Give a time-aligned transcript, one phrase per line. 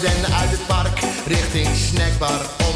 [0.00, 2.67] we den uit het park richting snackbar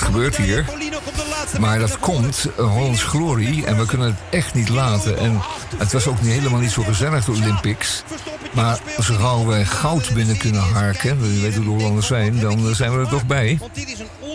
[0.00, 0.64] wat, gebeurt hier?
[1.60, 5.18] Maar dat komt, uh, Hollands Glory, en we kunnen het echt niet laten.
[5.18, 5.40] En
[5.76, 8.02] het was ook niet, helemaal niet zo gezellig, de Olympics.
[8.52, 12.74] Maar gauw wij goud binnen kunnen harken, we weten hoe de Hollanders zijn, dan eh,
[12.74, 13.58] zijn we er toch bij.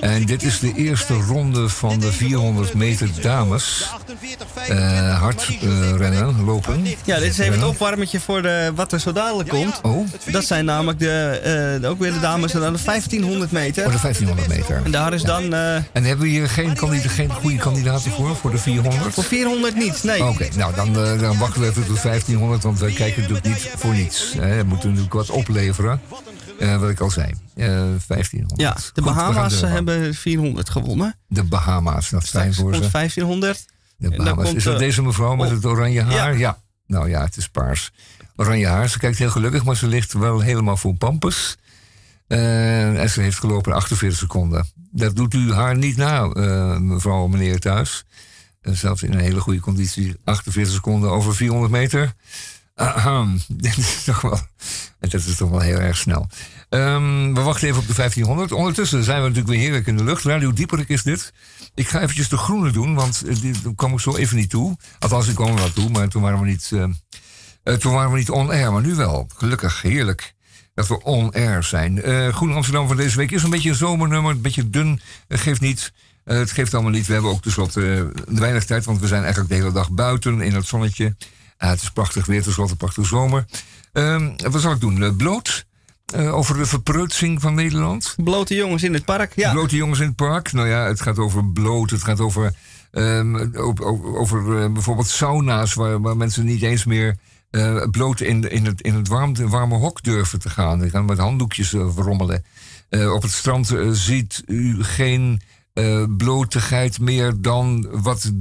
[0.01, 3.89] En dit is de eerste ronde van de 400 meter dames.
[4.69, 6.83] Eh, hard eh, rennen, lopen.
[7.05, 9.79] Ja, dit is even het opwarmetje voor de, wat er zo dadelijk komt.
[9.81, 13.83] Oh, Dat zijn namelijk de, eh, ook weer de dames aan de 1500 meter.
[13.83, 14.81] voor de 1500 meter.
[14.85, 16.77] En daar is dan eh, En hebben we hier geen,
[17.09, 19.13] geen goede kandidaten voor, voor de 400?
[19.13, 20.03] voor 400 niet.
[20.03, 20.25] Nee.
[20.25, 23.71] Oké, nou dan, eh, dan wachten we even tot 1500, want wij kijken natuurlijk niet
[23.75, 24.33] voor niets.
[24.37, 24.57] Hè.
[24.57, 26.01] We moeten natuurlijk wat opleveren,
[26.59, 27.33] eh, wat ik al zei.
[27.55, 27.65] Eh
[28.07, 28.61] 1500.
[28.61, 31.15] Ja, de Goed, we Bahama's hebben 400 gewonnen.
[31.27, 32.89] De Bahama's, dat is fijn voor ze.
[32.91, 33.65] 1500.
[33.99, 34.53] De Bahama's.
[34.53, 36.13] Is dat deze mevrouw met het oranje haar?
[36.13, 36.37] Ja.
[36.37, 36.61] Ja.
[36.87, 37.91] Nou ja, het is paars.
[38.35, 41.57] Oranje haar, ze kijkt heel gelukkig, maar ze ligt wel helemaal voor pampers.
[42.27, 44.65] Eh, en ze heeft gelopen in 48 seconden.
[44.91, 48.05] Dat doet u haar niet na, eh, mevrouw en meneer thuis.
[48.61, 52.13] Eh, zelfs in een hele goede conditie, 48 seconden over 400 meter.
[52.75, 54.39] Ahem, dit is toch wel,
[54.99, 56.27] dat is toch wel heel erg snel.
[56.69, 58.51] Ehm, we wachten even op de 1500.
[58.51, 60.23] Ondertussen zijn we natuurlijk weer heerlijk in de lucht.
[60.23, 61.33] Radio Dieperik is dit.
[61.75, 64.49] Ik ga eventjes de groene doen, want eh, die daar kwam ik zo even niet
[64.49, 64.77] toe.
[64.99, 66.83] Althans, ik kwam er wel toe, maar toen waren we niet, eh,
[67.63, 68.71] eh, toen waren we niet on-air.
[68.71, 69.27] Maar nu wel.
[69.35, 70.33] Gelukkig, heerlijk
[70.73, 72.01] dat we on-air zijn.
[72.01, 74.31] Eh Groen Amsterdam van deze week is een beetje een zomernummer.
[74.31, 75.91] Een beetje dun, eh, geeft niet.
[76.23, 77.07] Eh, het geeft allemaal niet.
[77.07, 80.41] We hebben ook tenslotte eh, weinig tijd, want we zijn eigenlijk de hele dag buiten
[80.41, 81.15] in het zonnetje.
[81.57, 83.45] Ah, het is prachtig weer, tenslotte prachtig zomer.
[83.93, 85.03] Ehm, wat zal ik doen?
[85.03, 85.65] Eh, bloot?
[86.13, 88.15] Eh, over de verpreutsing van Nederland?
[88.23, 89.33] Blote jongens in het park.
[89.35, 89.51] Ja.
[89.51, 90.51] Blote jongens in het park.
[90.51, 91.89] Nou ja, het gaat over bloot.
[91.89, 92.53] Het gaat over,
[92.91, 93.57] ehm,
[94.15, 97.17] over, eh, bijvoorbeeld sauna's waar, waar mensen niet eens meer
[97.49, 100.79] eh, bloot in, in het, in het warmte, warme hok durven te gaan.
[100.79, 102.43] Die gaan met handdoekjes verrommelen.
[102.89, 105.41] Uh, op het strand ziet u geen
[106.17, 108.31] blotigheid meer dan wat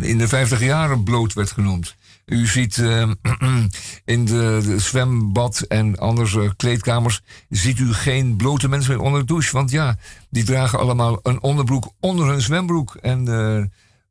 [0.00, 1.96] in de vijftig jaren bloot werd genoemd.
[2.28, 3.02] U ziet uh,
[4.04, 7.20] in de, zwembad en andere kleedkamers...
[7.48, 9.52] ziet u geen blote mensen meer onder de douche.
[9.52, 9.96] Want ja,
[10.30, 12.94] die dragen allemaal een onderbroek onder hun zwembroek.
[12.94, 13.26] En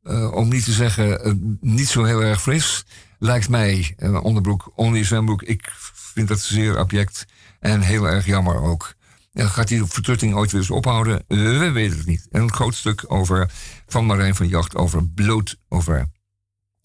[0.02, 2.84] uh, om niet te zeggen, niet zo heel erg fris...
[3.18, 5.42] lijkt mij, een onderbroek onder je zwembroek...
[5.42, 5.72] ik
[6.14, 7.26] vind dat zeer abject
[7.60, 8.96] en heel erg jammer ook.
[9.32, 11.24] Gaat die vertrutting ooit weer eens ophouden?
[11.28, 12.26] We weten het niet.
[12.30, 13.50] En een groot stuk over,
[13.86, 16.08] van Marijn van Jacht over bloot, over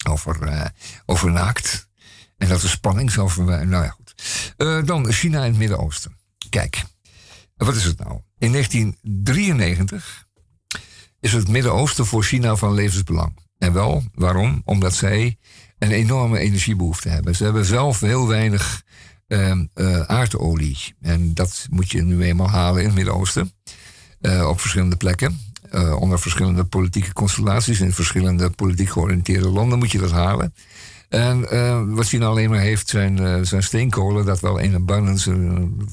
[0.06, 0.72] over,
[1.06, 1.88] over naakt.
[2.36, 3.68] En dat de spanning verwijderen.
[3.68, 4.14] Nou ja, goed.
[4.56, 6.16] Uh, dan China en het Midden-Oosten.
[6.48, 6.84] Kijk,
[7.56, 8.20] wat is het nou?
[8.38, 10.26] In 1993
[11.20, 13.38] is het Midden-Oosten voor China van levensbelang.
[13.58, 14.62] En wel, waarom?
[14.64, 15.38] Omdat zij
[15.78, 17.36] een enorme energiebehoefte hebben.
[17.36, 18.82] Ze hebben zelf heel weinig
[19.26, 20.78] uh, aardolie.
[21.00, 23.52] En dat moet je nu eenmaal halen in het Midden-Oosten.
[24.46, 25.38] Op verschillende plekken.
[25.74, 27.80] Uh, onder verschillende politieke constellaties.
[27.80, 30.54] In verschillende politiek georiënteerde landen moet je dat halen.
[31.08, 34.24] En wat China alleen maar heeft zijn, zijn steenkolen.
[34.24, 35.30] Dat wel in abundance,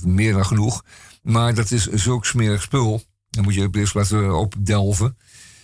[0.04, 0.83] meer dan genoeg.
[1.22, 3.04] Maar dat is zulk smerig spul.
[3.30, 5.18] Dan moet je op de eerste plaats opdelven.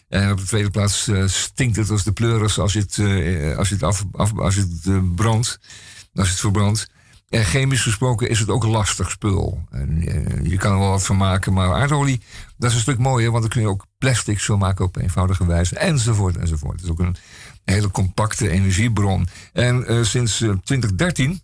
[0.10, 2.98] En op de tweede plaats stinkt het als de pleuris als je het,
[3.58, 5.60] als je het, af, af als je het brandt.
[6.14, 6.88] Als je het verbrandt.
[7.30, 9.64] En chemisch gesproken is het ook een lastig spul.
[9.72, 12.22] En, eh, je kan er wel wat van maken, maar aardolie,
[12.58, 15.46] dat is een stuk mooier, want dan kun je ook plastics zo maken op eenvoudige
[15.46, 16.76] wijze, enzovoort, enzovoort.
[16.76, 17.16] Het is ook een
[17.66, 19.28] hele compacte energiebron.
[19.54, 21.38] En uh, sinds 2013 eh,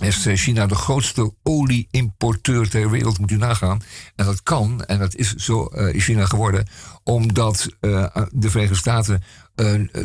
[0.00, 3.82] is eh, China de grootste olieimporteur ter wereld, moet u nagaan.
[4.16, 6.68] En dat kan, en dat is zo uh, in China geworden,
[7.04, 9.22] omdat uh, de Verenigde Staten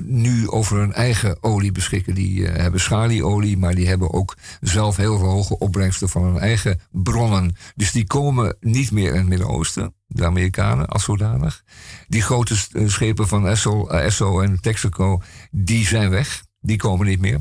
[0.03, 2.13] nu over hun eigen olie beschikken.
[2.13, 6.79] Die hebben schalieolie, maar die hebben ook zelf heel veel hoge opbrengsten van hun eigen
[6.91, 7.55] bronnen.
[7.75, 11.63] Dus die komen niet meer in het Midden-Oosten, de Amerikanen als zodanig.
[12.07, 12.55] Die grote
[12.85, 15.21] schepen van Esso, Esso en Texaco,
[15.51, 16.44] die zijn weg.
[16.65, 17.39] Die komen niet meer.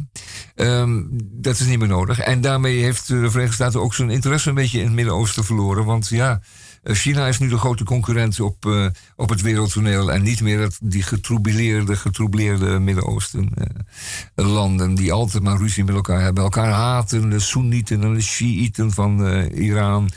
[0.56, 2.18] Um, dat is niet meer nodig.
[2.18, 5.84] En daarmee heeft de Verenigde Staten ook zijn interesse een beetje in het Midden-Oosten verloren.
[5.84, 6.40] Want ja,
[6.82, 8.86] eh, China is nu de grote concurrent op, uh,
[9.16, 10.12] op het wereldtoneel.
[10.12, 14.94] En niet meer dat, die getroubleerde, getroubleerde Midden-Oosten uh, landen.
[14.94, 16.44] Die altijd maar ruzie met elkaar hebben.
[16.44, 20.10] Elkaar haten, de Soenieten en de Shiiten van Iran.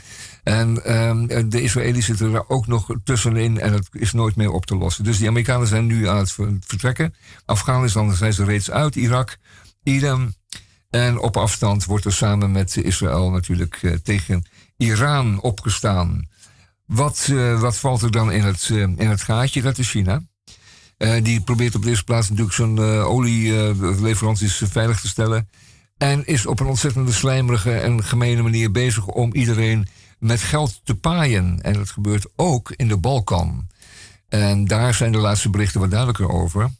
[0.48, 4.66] En um, de Israëli's zitten er ook nog tussenin en het is nooit meer op
[4.66, 5.04] te lossen.
[5.04, 7.14] Dus die Amerikanen zijn nu aan het vertrekken.
[7.44, 9.36] Afghanistan zijn ze reeds uit, Irak,
[9.82, 10.34] Iran.
[10.90, 14.46] En op afstand wordt er samen met Israël natuurlijk uh, tegen
[14.76, 16.28] Iran opgestaan.
[16.86, 19.62] Wat, uh, wat valt er dan in het, uh, in het gaatje?
[19.62, 20.22] Dat is China.
[21.22, 25.48] die probeert op de eerste plaats natuurlijk zijn olieleveranties veilig te stellen.
[25.98, 29.86] En is op een ontzettende slijmerige en gemene manier bezig om iedereen
[30.18, 31.62] met geld te paaien.
[31.62, 33.66] En dat gebeurt ook in de Balkan.
[34.28, 36.70] En daar zijn de laatste berichten wat duidelijker over.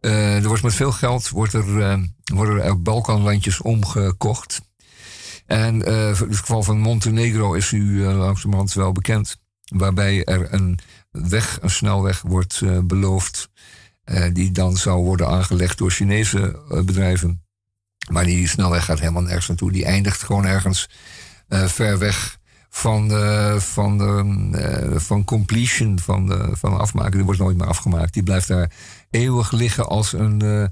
[0.00, 4.60] Uh, er wordt met veel geld wordt er, uh, worden er Balkanlandjes omgekocht.
[5.46, 9.36] En uh, het geval van Montenegro is u langzamerhand wel bekend.
[9.64, 10.78] Waarbij er een
[11.10, 13.48] weg, een snelweg wordt beloofd.
[14.32, 17.44] die dan zou worden aangelegd door Chinese bedrijven.
[18.10, 19.72] Maar die snelweg gaat helemaal nergens naartoe.
[19.72, 20.88] Die eindigt gewoon ergens
[21.48, 22.38] ver weg
[22.76, 23.10] van,
[23.60, 27.12] van, de, uh, van completion, van, de, van afmaken.
[27.12, 28.12] Die wordt nooit meer afgemaakt.
[28.12, 28.70] Die blijft daar
[29.10, 30.66] eeuwig liggen als een, uh,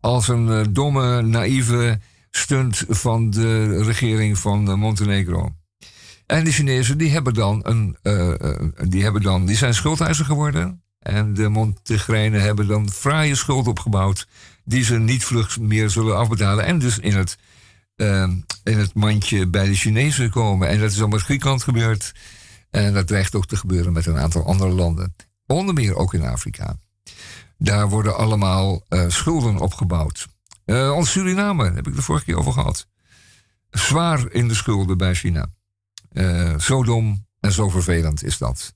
[0.00, 5.52] als een uh, domme, naïeve stunt van de regering van Montenegro.
[6.26, 7.96] En de Chinezen die hebben dan een,
[8.88, 10.82] die, hebben dan, die zijn schuldeiser geworden.
[10.98, 14.28] En de Montenegrijnen hebben dan fraaie schuld opgebouwd.
[14.64, 16.64] Die ze niet vlug meer zullen afbetalen.
[16.64, 17.38] En dus in het
[18.00, 18.28] uh,
[18.64, 20.68] in het mandje bij de Chinezen komen.
[20.68, 22.14] En dat is al met Griekenland gebeurd.
[22.70, 25.14] En dat dreigt ook te gebeuren met een aantal andere landen.
[25.46, 26.76] Onder meer ook in Afrika.
[27.58, 30.28] Daar worden allemaal uh, schulden opgebouwd.
[30.66, 32.86] Uh, ons Suriname, daar heb ik de vorige keer over gehad.
[33.70, 35.46] Zwaar in de schulden bij China.
[36.12, 38.74] Uh, zo dom en zo vervelend is dat.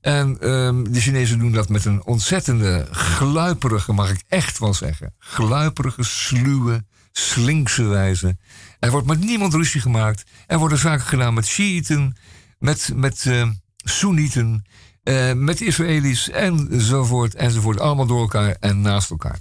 [0.00, 5.14] En ehm, de Chinezen doen dat met een ontzettende, gluiperige, mag ik echt wel zeggen,
[5.18, 6.84] gluiperige, sluwe,
[7.18, 8.36] slinkse wijze.
[8.78, 10.24] Er wordt met niemand ruzie gemaakt.
[10.46, 12.16] Er worden zaken gedaan met Shiiten,
[12.58, 14.64] met, met uh, Soenieten,
[15.04, 17.80] uh, met Israëli's enzovoort, enzovoort.
[17.80, 19.38] Allemaal door elkaar en naast elkaar.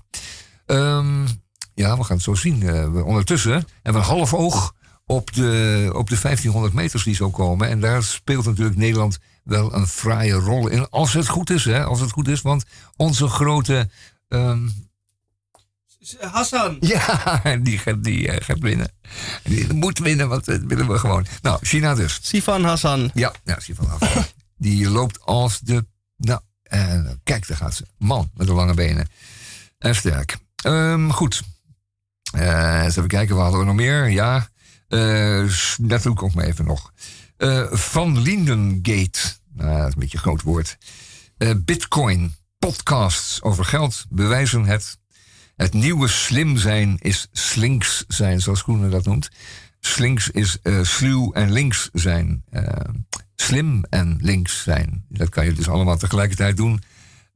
[0.66, 1.26] Um,
[1.74, 2.62] ja, we gaan het zo zien.
[2.62, 4.74] Uh, ondertussen hebben we een half oog
[5.06, 7.70] op de, op de 1500 meters die zo komen.
[7.70, 10.90] En daar speelt natuurlijk Nederland wel een fraaie rol in.
[10.90, 11.84] Als het goed is, hè?
[11.84, 12.66] Als het goed is, want
[12.96, 13.90] onze grote
[14.28, 14.85] um,
[16.20, 16.78] Hassan.
[16.80, 18.92] Ja, die, gaat, die uh, gaat winnen.
[19.44, 21.26] Die moet winnen, want dat willen we gewoon.
[21.42, 22.20] Nou, China dus.
[22.22, 23.12] Sifan Hassan.
[23.14, 24.24] Ja, ja Sifan Hassan.
[24.58, 25.86] die loopt als de...
[26.18, 26.40] Nou,
[26.74, 27.86] uh, kijk, daar gaat ze.
[27.98, 29.08] Man met de lange benen.
[29.78, 30.38] En sterk.
[30.66, 31.42] Um, goed.
[32.36, 34.10] Uh, eens even kijken, wat hadden we nog meer?
[34.10, 34.50] Ja,
[35.78, 36.92] dat doe ik ook maar even nog.
[37.72, 39.20] Van Lindengate.
[39.54, 40.78] Nou, dat is een beetje een groot woord.
[41.58, 42.36] Bitcoin.
[42.60, 44.98] Podcasts over geld bewijzen het
[45.56, 49.30] het nieuwe slim zijn is slinks zijn, zoals Groene dat noemt.
[49.80, 52.44] Slinks is uh, sluw en links zijn.
[52.52, 52.64] Uh,
[53.36, 55.06] slim en links zijn.
[55.10, 56.84] Dat kan je dus allemaal tegelijkertijd doen.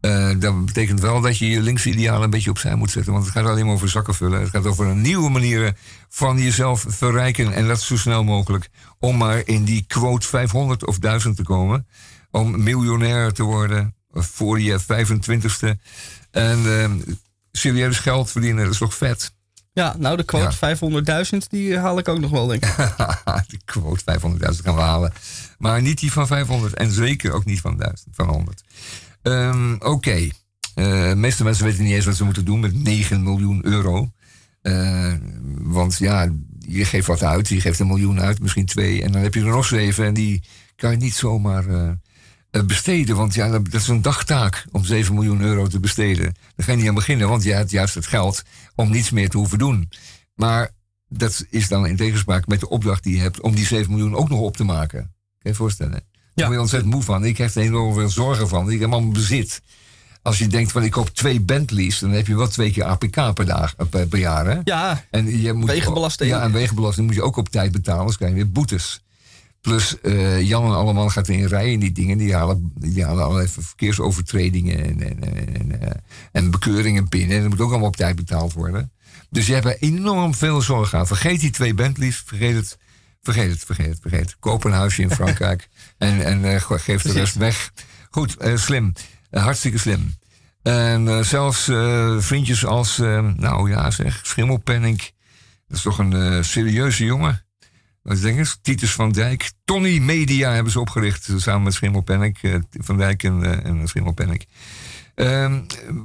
[0.02, 3.14] Uh, dat betekent wel dat je je linkse idealen een beetje opzij moet zetten.
[3.14, 4.40] Want het gaat alleen maar over zakken vullen.
[4.40, 5.78] Het gaat over een nieuwe manieren
[6.10, 7.54] van jezelf verrijken.
[7.54, 8.70] En dat zo snel mogelijk.
[9.00, 11.88] Om maar in die quote 500 of 1000 te komen.
[12.32, 15.82] Om miljonair te worden voor je 25ste.
[16.32, 16.64] En
[17.52, 19.32] serieus geld verdienen, dat is toch vet?
[19.74, 20.56] Ja, nou de quote
[21.32, 22.76] 500.000, die haal ik ook nog wel, denk ik.
[23.48, 25.14] de quote 500.000 gaan we halen.
[25.58, 28.64] Maar niet die van 500 en zeker ook niet van 1000, van 100.
[29.22, 30.30] Ehm, oké.
[30.76, 34.12] Eh, de meeste mensen weten niet eens wat ze moeten doen met 9 miljoen euro.
[34.62, 35.14] Uh,
[35.58, 39.04] want ja, je geeft wat uit, je geeft een miljoen uit, misschien twee.
[39.04, 40.44] En dan heb je er nog zeven en die
[40.76, 41.90] kan je niet zomaar uh,
[42.66, 43.16] besteden.
[43.16, 46.36] Want ja, dat is een dagtaak om 7 miljoen euro te besteden.
[46.56, 48.44] Daar ga je niet aan beginnen, want je hebt juist het geld
[48.76, 49.90] om niets meer te hoeven doen.
[50.36, 50.70] Maar
[51.08, 54.16] dat is dan in tegenspraak met de opdracht die je hebt om die 7 miljoen
[54.16, 55.00] ook nog op te maken.
[55.00, 55.92] Kan je je voorstellen?
[55.92, 56.02] Daar
[56.34, 56.44] ja.
[56.46, 57.26] ben je ontzettend moe van.
[57.26, 58.72] Ik heb er enorm veel zorgen van.
[58.72, 59.62] Ik heb allemaal bezit.
[60.22, 63.34] Als je denkt van ik koop twee Bentleys, dan heb je wel twee keer APK
[63.34, 64.46] per, dag, eh, per, per jaar.
[64.46, 64.60] Hè?
[64.64, 66.30] Ja, en je moet, wegenbelasting.
[66.30, 69.02] Ja, en wegenbelasting moet je ook op tijd betalen, anders krijg je weer boetes.
[69.62, 72.18] Plus uh, Jan en allemaal gaat in rijden in die dingen.
[72.18, 75.24] Die halen, die halen allerlei verkeersovertredingen en, en,
[75.56, 75.90] en, uh,
[76.32, 77.36] en bekeuringen binnen.
[77.36, 78.92] En dat moet ook allemaal op tijd betaald worden.
[79.30, 81.08] Dus je hebt er enorm veel zorg aan.
[81.08, 82.78] Vergeet die twee Bentleys, vergeet het.
[83.22, 84.36] Vergeet het, vergeet het, vergeet het.
[84.40, 87.72] Koop een huisje in Frankrijk en, en uh, geef de rest weg.
[88.10, 88.94] Goed, slim.
[89.32, 90.14] hartstikke slim.
[90.62, 91.64] En zelfs
[92.18, 94.98] vriendjes als, nou ja zeg, Schimmelpenning.
[95.68, 97.44] Dat is toch een serieuze jongen.
[98.04, 98.58] Je?
[98.62, 99.52] Titus van Dijk.
[99.66, 101.30] Tony Media hebben ze opgericht.
[101.36, 102.44] Samen met Schimmelpennik.
[102.44, 103.88] Uh, van Dijk en, uh, en.
[105.16, 105.54] Uh,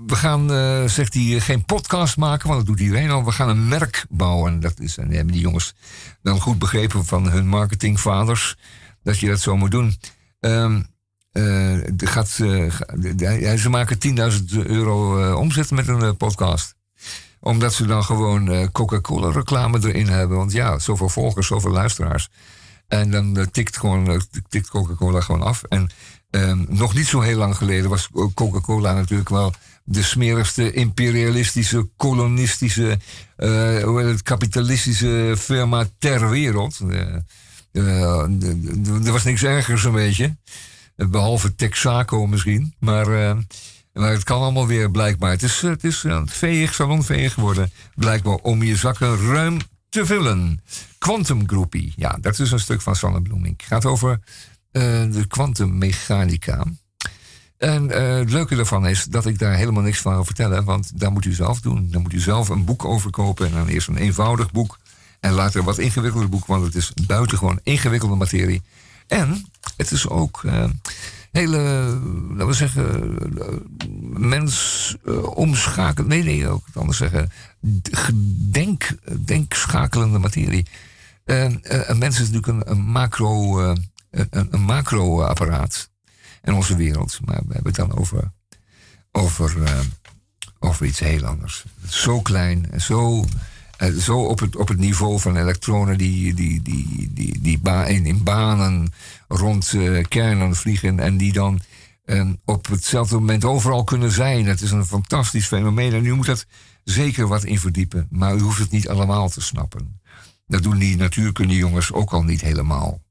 [0.07, 0.49] we gaan,
[0.89, 3.25] zegt hij, geen podcast maken, want dat doet iedereen al.
[3.25, 4.61] We gaan een merk bouwen.
[4.61, 5.75] Dat is, en hebben die jongens
[6.23, 8.57] dan goed begrepen van hun marketingvaders.
[9.03, 9.99] Dat je dat zo moet doen.
[10.41, 10.87] Um,
[11.97, 13.99] gaat, ze maken
[14.33, 16.74] 10.000 euro omzet met een podcast
[17.45, 20.37] omdat ze dan gewoon uh, Coca-Cola reclame erin hebben.
[20.37, 22.29] Want ja, zoveel volgers, zoveel luisteraars.
[22.89, 25.63] En dan uh, tikt, gewoon, uh, tikt Coca-Cola gewoon af.
[25.63, 25.91] En
[26.31, 29.53] ehm, nog niet zo heel lang geleden was Coca-Cola natuurlijk wel
[29.85, 32.99] de smerigste imperialistische, kolonistische,
[33.37, 36.81] het, kapitalistische firma ter wereld.
[37.73, 40.37] er was niks ergers een beetje.
[40.97, 42.75] Behalve Texaco misschien.
[42.79, 43.37] Maar
[43.95, 45.31] maar het kan allemaal weer blijkbaar.
[45.31, 47.71] Het is, het is veeg, salonveeg geworden.
[47.95, 49.59] Blijkbaar om je zakken ruim
[49.89, 50.63] te vullen.
[50.99, 51.93] Quantum Groupie.
[51.97, 53.61] Ja, dat is een stuk van Sanne Bloemink.
[53.61, 54.11] Het gaat over
[54.73, 54.83] uh,
[55.13, 56.65] de kwantummechanica.
[57.59, 60.65] En uh, het leuke daarvan is dat ik daar helemaal niks van ga vertellen.
[60.65, 61.89] Want daar moet u zelf doen.
[61.91, 63.47] Dan moet u zelf een boek over kopen.
[63.47, 64.79] En dan eerst een eenvoudig boek.
[65.21, 66.47] En later een wat ingewikkelder boek.
[66.47, 68.63] Want het is buitengewoon ingewikkelde materie.
[69.07, 69.47] En
[69.77, 70.43] het is ook...
[70.43, 70.65] Uh,
[71.35, 71.59] hele,
[72.29, 73.19] laten we zeggen,
[74.29, 76.09] mens uh, omschakelen.
[76.09, 77.31] Nee, nee, ook anders zeggen.
[78.51, 80.67] Denk, denkschakelende materie.
[81.25, 83.73] Uh, een mens is natuurlijk een, macro, uh,
[84.11, 85.91] een, een macro-apparaat
[86.43, 87.19] in onze wereld.
[87.25, 88.33] Maar we hebben het dan over,
[89.13, 89.55] over,
[90.59, 91.65] over iets heel anders.
[91.89, 93.25] Zo klein zo
[93.99, 98.93] zo op het, op het niveau van elektronen die, die, die, die, die in banen
[99.29, 101.61] rond uh, kernen vliegen en die dan
[102.05, 104.47] uh, op hetzelfde moment overal kunnen zijn.
[104.47, 106.47] Het is een fantastisch fenomeen en u moet dat
[106.85, 108.07] zeker wat in verdiepen.
[108.11, 110.01] Maar u hoeft het niet allemaal te snappen.
[110.47, 113.03] Dat doen die natuurkunde jongens ook al niet helemaal.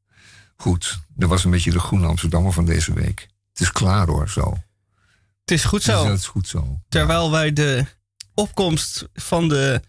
[0.55, 3.27] Goed, dat was een beetje de groene Amsterdammer van deze week.
[3.51, 4.57] Het is klaar hoor, zo.
[5.39, 6.05] Het is goed zo.
[6.05, 6.81] Het is, goed zo.
[6.89, 7.85] Terwijl wij de
[8.33, 9.81] opkomst van de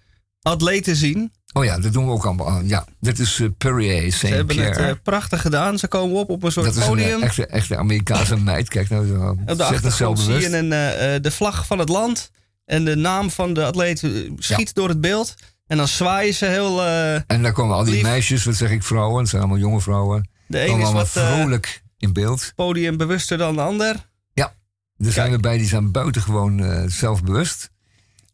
[0.42, 1.32] atleten zien.
[1.56, 2.60] Oh ja, dat doen we ook allemaal.
[2.60, 4.18] Ja, dit is uh, Perrier, St.
[4.18, 5.78] Ze hebben het uh, prachtig gedaan.
[5.78, 6.96] Ze komen op op een soort dat podium.
[6.96, 8.68] Dat is een echte, echte Amerikaanse meid.
[8.68, 9.36] Kijk nou, zo.
[9.46, 12.30] op de achtergrond zie je een, uh, de vlag van het land.
[12.64, 13.98] En de naam van de atleet
[14.38, 14.72] schiet ja.
[14.72, 15.34] door het beeld.
[15.66, 16.84] En dan zwaaien ze heel
[17.26, 18.02] En daar komen al die lief.
[18.02, 19.20] meisjes, wat zeg ik, vrouwen.
[19.20, 20.28] Het zijn allemaal jonge vrouwen.
[20.46, 22.52] De een is wat vrolijk in beeld.
[22.54, 24.08] Podium bewuster dan de ander.
[24.32, 24.54] Ja,
[24.98, 27.70] er zijn erbij die zijn buitengewoon zelfbewust.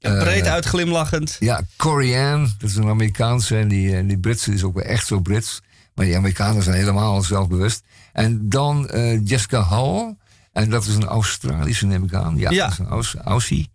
[0.02, 1.36] Ja, breed uh, uitglimlachend.
[1.40, 3.56] Ja, Corey Ann, dat is een Amerikaanse.
[3.56, 5.60] En die, en die Britse is ook wel echt zo Brits.
[5.94, 7.82] Maar die Amerikanen zijn helemaal zelfbewust.
[8.12, 10.16] En dan uh, Jessica Hall.
[10.52, 12.36] En dat is een Australische, neem ik aan.
[12.36, 12.64] Ja, ja.
[12.64, 13.70] dat is een Aus Aussie.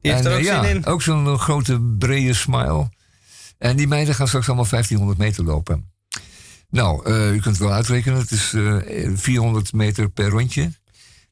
[0.00, 0.86] Die heeft en, er ook ja, zin in.
[0.86, 2.90] Ook zo'n grote, brede smile.
[3.58, 5.90] En die meiden gaan straks allemaal 1500 meter lopen.
[6.70, 8.18] Nou, uh, u kunt het wel uitrekenen.
[8.18, 8.54] Het is
[9.14, 10.72] 400 meter per rondje.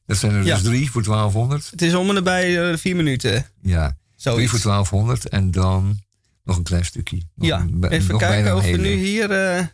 [0.05, 0.53] Dat zijn er Ja.
[0.53, 1.67] dus drie voor 1200.
[1.71, 3.45] Het is om en nabij uh, vier minuten.
[3.61, 4.49] Ja, Zoiets.
[4.51, 5.99] voor 1200 en dan
[6.43, 7.17] nog een klein stukje.
[7.35, 9.31] Nog Ja, een- even kijken of we nu hier...
[9.31, 9.65] eh,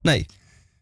[0.00, 0.26] nee.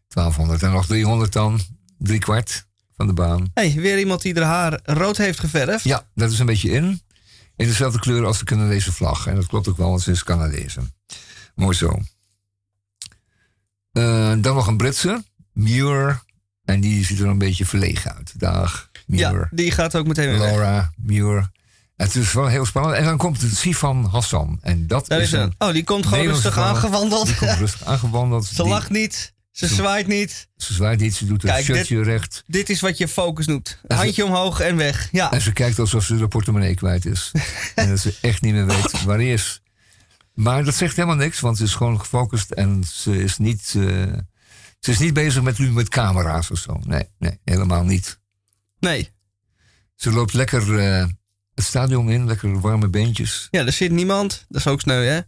[0.07, 1.59] 1200 en nog 300 dan.
[1.97, 3.51] Drie kwart van de baan.
[3.53, 5.83] hey, weer iemand die haar haar rood heeft geverfd.
[5.83, 7.01] Ja, dat is een beetje in.
[7.55, 9.27] In dezelfde kleur als de Canadese vlag.
[9.27, 10.75] En dat klopt ook wel, want ze is Canadees.
[11.55, 11.99] Mooi zo.
[13.91, 15.23] Eh, dan nog een Britse.
[15.53, 16.23] Muir.
[16.65, 18.39] En die ziet er een beetje verlegen uit.
[18.39, 19.47] Dag, Ja, Muir.
[19.51, 20.49] die gaat ook meteen weer weg.
[20.49, 21.49] Laura, Muir.
[21.97, 22.95] Het is wel heel spannend.
[22.95, 24.59] En dan komt Sifan Hassan.
[24.61, 27.25] En dat is, een, Oh, die komt gewoon rustig aangewandeld.
[27.25, 28.45] Die komt rustig aangewandeld.
[28.55, 29.33] Ze lacht niet.
[29.51, 30.47] Ze, zwaait niet.
[30.57, 32.43] Ze zwaait niet, ze doet het shirtje recht.
[32.47, 33.79] Dit is wat je focus noemt.
[33.87, 35.07] Handje omhoog en weg.
[35.11, 35.31] Ja.
[35.31, 37.31] En ze kijkt alsof ze de portemonnee kwijt is.
[37.75, 39.61] en dat ze echt niet meer weet waar hij is.
[40.33, 44.13] Maar dat zegt helemaal niks, want ze is gewoon gefocust en ze is niet, uh,
[44.79, 46.79] ze is niet bezig met nu met camera's of zo.
[46.83, 48.19] Nee, nee, helemaal niet.
[48.79, 49.09] Nee.
[49.95, 51.05] Ze loopt lekker uh,
[51.57, 53.47] het stadion in, lekker warme beentjes.
[53.51, 54.45] Ja, er zit niemand.
[54.49, 55.19] Dat is ook sneu, hè?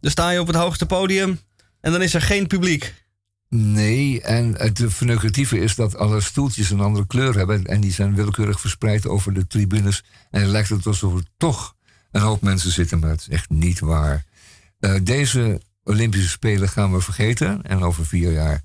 [0.00, 1.40] Dan sta je op het hoogste podium
[1.80, 2.94] en dan is er geen publiek.
[3.48, 7.64] Nee, en het verneukeratieve is dat alle stoeltjes een andere kleur hebben.
[7.64, 10.04] En die zijn willekeurig verspreid over de tribunes.
[10.30, 11.74] En het lijkt het alsof er toch
[12.10, 14.24] een hoop mensen zitten, maar het is echt niet waar.
[14.80, 17.62] Uh, deze Olympische Spelen gaan we vergeten.
[17.62, 18.62] En over vier jaar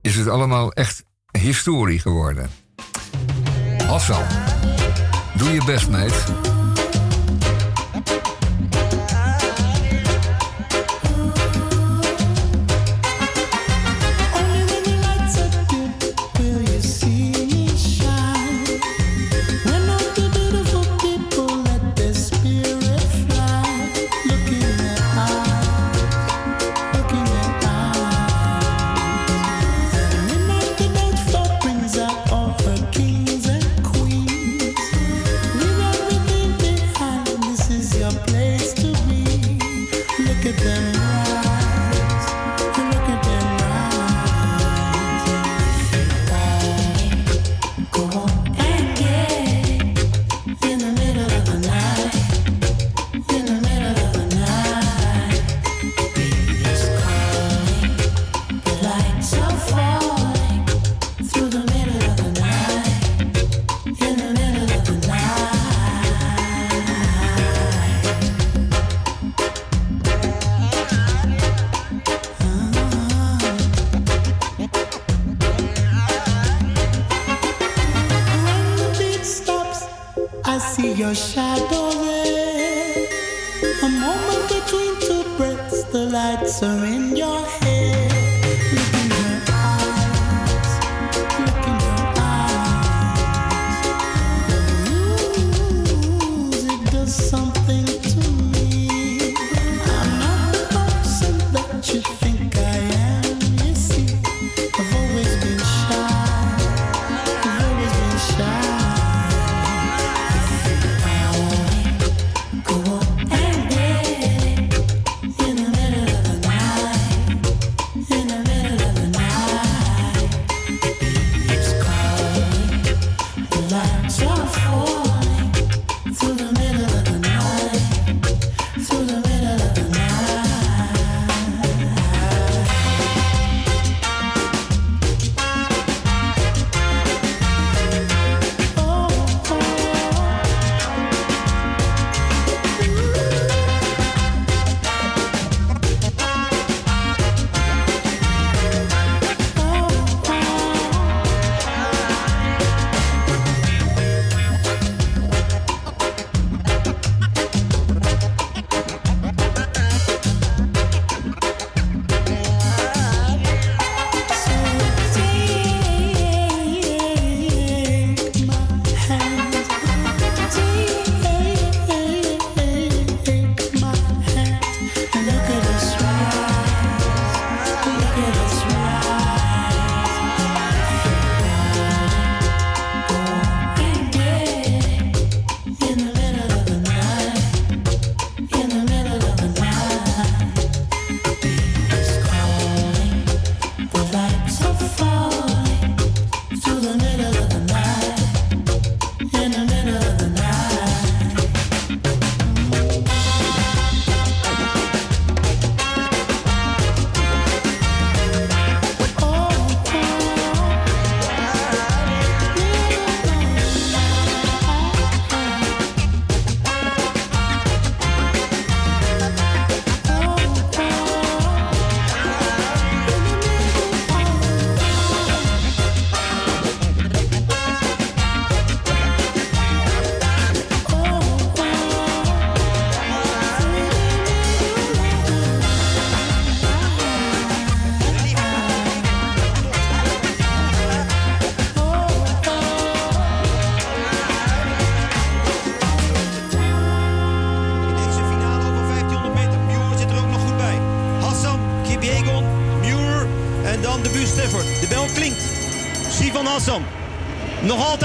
[0.00, 1.02] is het allemaal echt
[1.38, 2.50] historie geworden.
[3.86, 4.24] Hassan,
[5.40, 6.49] doe je best, meid.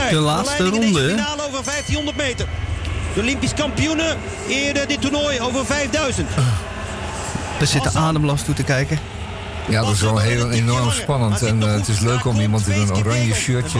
[0.09, 0.91] De laatste ronde.
[0.91, 2.47] De finale over 1500 meter.
[3.13, 6.27] De Olympisch kampioenen eerder dit toernooi over 5000.
[7.59, 8.99] We zitten ademloos toe te kijken.
[9.67, 11.41] Ja, dat is wel heel enorm spannend.
[11.41, 13.79] En uh, het is leuk om iemand in een oranje shirtje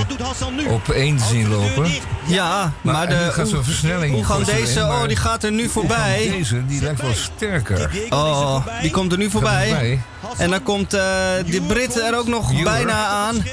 [0.70, 1.92] op één te zien lopen.
[2.26, 4.14] Ja, maar, maar de, gaat zo'n versnelling.
[4.14, 4.80] Hoe gaan deze?
[4.80, 6.30] Oh, die gaat er nu voorbij.
[6.38, 7.90] Deze, die lijkt wel sterker.
[8.10, 10.02] Oh, die komt er nu voorbij.
[10.38, 11.02] En dan komt uh,
[11.46, 13.44] de Brit er ook nog bijna aan.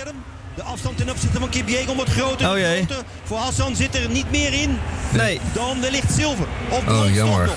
[1.03, 2.51] Ten opzichte van Kip Jeger wordt groter.
[2.51, 2.87] Oh jee.
[3.25, 4.79] Voor Hassan zit er niet meer in.
[5.13, 5.41] Nee.
[5.53, 6.47] Dan wellicht zilver.
[6.69, 7.51] Op oh, jammer.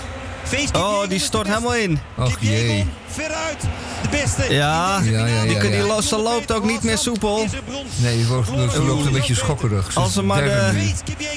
[0.73, 1.99] Oh, die stort helemaal in.
[2.17, 2.85] Och jee.
[3.07, 3.61] Veruit
[4.01, 4.53] de beste.
[4.53, 7.47] Ja, ja, ja, die, ja, die, ze loopt ook niet meer soepel.
[7.95, 9.95] Nee, die loopt, loopt een beetje schokkerig.
[9.95, 10.91] Als ze maar de,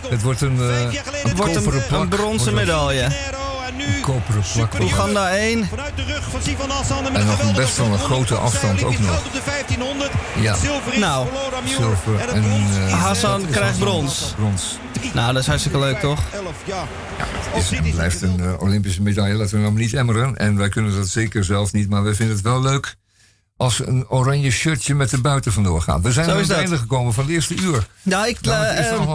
[0.08, 0.92] het wordt een, uh,
[1.22, 3.08] het wordt een, een bronzen medaille.
[4.02, 4.80] Koperen plak.
[4.80, 5.66] Oeganda 1.
[5.66, 7.14] Vanuit de rug van Sivan Hassan.
[7.14, 9.26] En nog een best wel een grote afstand ook nog.
[9.26, 10.10] op de 1500.
[10.40, 10.54] Ja.
[10.54, 11.28] Zilver is nou,
[11.64, 12.28] zilver.
[12.28, 14.32] En, uh, Hassan krijgt brons.
[14.36, 14.78] brons.
[15.14, 16.22] Nou, dat is hartstikke leuk, toch?
[16.64, 16.86] ja.
[17.18, 19.34] Ja, het is blijft een uh, Olympische medaille.
[19.34, 20.36] Laten we nou niet emmeren.
[20.36, 21.88] En wij kunnen dat zeker zelf niet.
[21.88, 22.96] Maar we vinden het wel leuk
[23.58, 26.02] als een oranje shirtje met de buiten vandoor gaat.
[26.02, 27.86] We zijn aan het einde gekomen van het eerste uur.
[28.02, 28.52] Nou, ik, uh,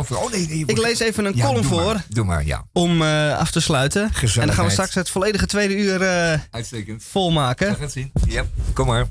[0.10, 1.93] oh, nee, nee, ik lees even een ja, column doe voor.
[1.93, 2.65] Maar, doe maar, ja.
[2.71, 4.01] Om uh, af te sluiten.
[4.01, 7.03] En dan gaan we straks het volledige tweede uur uh, Uitstekend.
[7.03, 7.67] volmaken.
[7.67, 8.12] We gaan het zien.
[8.27, 8.47] Yep.
[8.73, 9.08] Kom maar.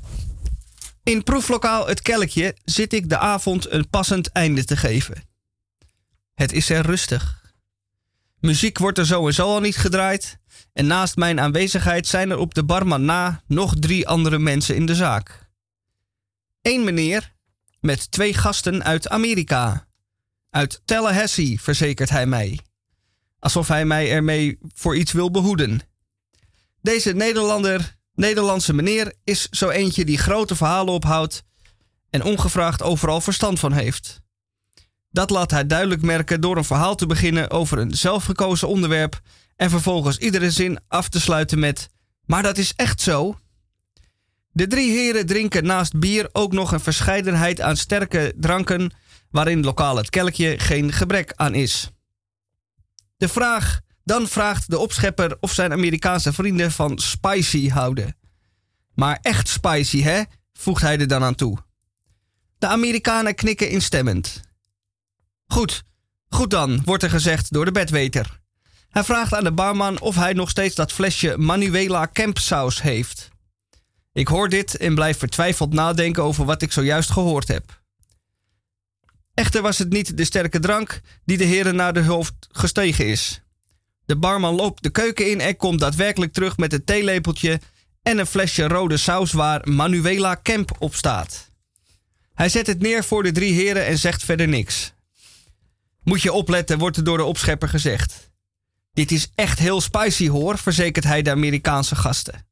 [1.03, 5.23] In proeflokaal Het Kelkje zit ik de avond een passend einde te geven.
[6.33, 7.41] Het is er rustig.
[8.39, 10.37] Muziek wordt er sowieso al niet gedraaid.
[10.73, 14.85] En naast mijn aanwezigheid zijn er op de barman na nog drie andere mensen in
[14.85, 15.49] de zaak.
[16.61, 17.33] Eén meneer
[17.79, 19.87] met twee gasten uit Amerika.
[20.49, 22.59] Uit Tallahassee, verzekert hij mij.
[23.39, 25.81] Alsof hij mij ermee voor iets wil behoeden.
[26.81, 31.43] Deze Nederlander, Nederlandse meneer is zo eentje die grote verhalen ophoudt
[32.09, 34.21] en ongevraagd overal verstand van heeft.
[35.09, 39.21] Dat laat hij duidelijk merken door een verhaal te beginnen over een zelfgekozen onderwerp
[39.55, 41.89] en vervolgens iedere zin af te sluiten met:
[42.25, 43.37] Maar dat is echt zo?
[44.51, 48.93] De drie heren drinken naast bier ook nog een verscheidenheid aan sterke dranken,
[49.29, 51.89] waarin lokaal het kelkje geen gebrek aan is.
[53.17, 58.15] De vraag, dan vraagt de opschepper of zijn Amerikaanse vrienden van spicy houden.
[58.95, 60.21] Maar echt spicy, hè?
[60.53, 61.57] voegt hij er dan aan toe.
[62.57, 64.41] De Amerikanen knikken instemmend.
[65.45, 65.83] Goed,
[66.27, 68.41] goed dan, wordt er gezegd door de bedweter.
[68.93, 73.29] Hij vraagt aan de barman of hij nog steeds dat flesje Manuela Kempsaus heeft.
[74.11, 77.81] Ik hoor dit en blijf vertwijfeld nadenken over wat ik zojuist gehoord heb.
[79.33, 83.41] Echter was het niet de sterke drank die de heren naar de hoofd gestegen is.
[84.05, 87.59] De barman loopt de keuken in en komt daadwerkelijk terug met een theelepeltje
[88.01, 91.49] en een flesje rode saus waar Manuela Kemp op staat.
[92.33, 94.93] Hij zet het neer voor de drie heren en zegt verder niks.
[96.03, 98.31] Moet je opletten, wordt er door de opschepper gezegd.
[98.93, 102.45] Dit is echt heel spicy hoor, verzekert hij de Amerikaanse gasten.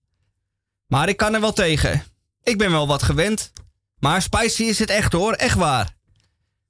[0.88, 2.04] Maar ik kan er wel tegen.
[2.44, 3.52] Ik ben wel wat gewend.
[4.00, 5.96] Maar spicy is het echt hoor, echt waar.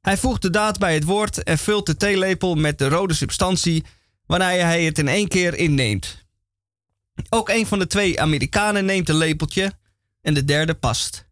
[0.01, 3.85] Hij voegt de daad bij het woord en vult de theelepel met de rode substantie
[4.25, 6.25] wanneer hij het in één keer inneemt.
[7.29, 9.73] Ook een van de twee Amerikanen neemt een lepeltje
[10.21, 11.25] en de derde past.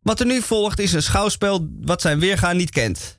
[0.00, 3.18] Wat er nu volgt is een schouwspel wat zijn weergaan niet kent.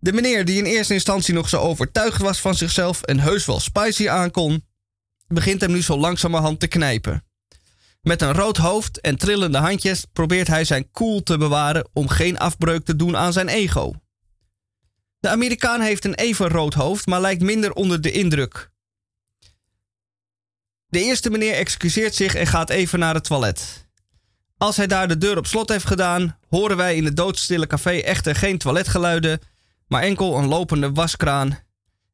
[0.00, 3.60] De meneer die in eerste instantie nog zo overtuigd was van zichzelf en heus wel
[3.60, 4.66] spicy aankon,
[5.26, 7.24] begint hem nu zo langzamerhand te knijpen.
[8.02, 12.38] Met een rood hoofd en trillende handjes probeert hij zijn koel te bewaren om geen
[12.38, 13.92] afbreuk te doen aan zijn ego.
[15.20, 18.70] De Amerikaan heeft een even rood hoofd, maar lijkt minder onder de indruk.
[20.86, 23.86] De eerste meneer excuseert zich en gaat even naar het toilet.
[24.56, 27.98] Als hij daar de deur op slot heeft gedaan, horen wij in het doodstille café
[27.98, 29.40] echter geen toiletgeluiden
[29.88, 31.58] maar enkel een lopende waskraan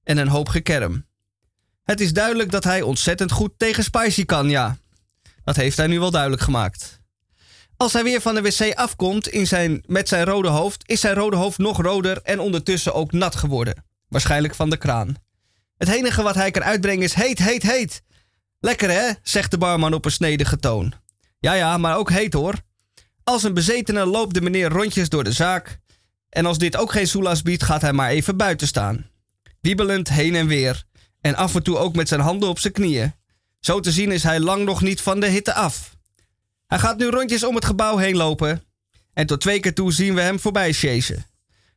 [0.02, 1.06] en een hoop gekerm.
[1.84, 4.76] Het is duidelijk dat hij ontzettend goed tegen Spicy kan, ja.
[5.44, 7.02] Dat heeft hij nu wel duidelijk gemaakt.
[7.76, 11.14] Als hij weer van de wc afkomt in zijn, met zijn rode hoofd, is zijn
[11.14, 13.84] rode hoofd nog roder en ondertussen ook nat geworden.
[14.08, 15.16] Waarschijnlijk van de kraan.
[15.76, 18.02] Het enige wat hij kan uitbrengen is heet, heet, heet.
[18.60, 20.94] Lekker hè, zegt de barman op een snedige toon.
[21.38, 22.54] Ja, ja, maar ook heet hoor.
[23.24, 25.78] Als een bezetene loopt de meneer rondjes door de zaak.
[26.34, 29.06] En als dit ook geen soelaas biedt, gaat hij maar even buiten staan.
[29.60, 30.84] Wiebelend heen en weer.
[31.20, 33.14] En af en toe ook met zijn handen op zijn knieën.
[33.60, 35.96] Zo te zien is hij lang nog niet van de hitte af.
[36.66, 38.62] Hij gaat nu rondjes om het gebouw heen lopen.
[39.12, 41.26] En tot twee keer toe zien we hem voorbij chasen.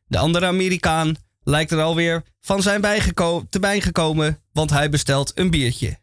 [0.06, 2.80] De andere Amerikaan lijkt er alweer van zijn
[3.48, 5.98] te bijgekomen, want hij bestelt een biertje.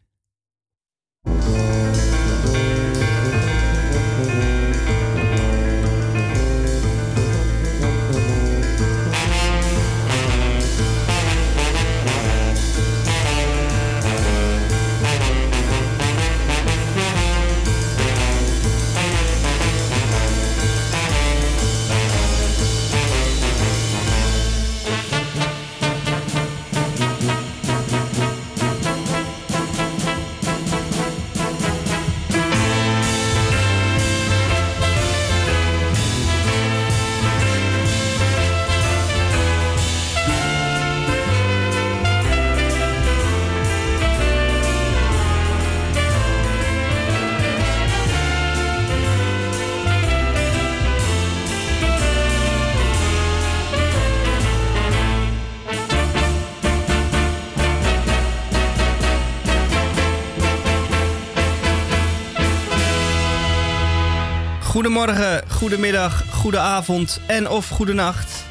[64.96, 68.44] Goedemorgen, goedemiddag, goedenavond en of goedenacht.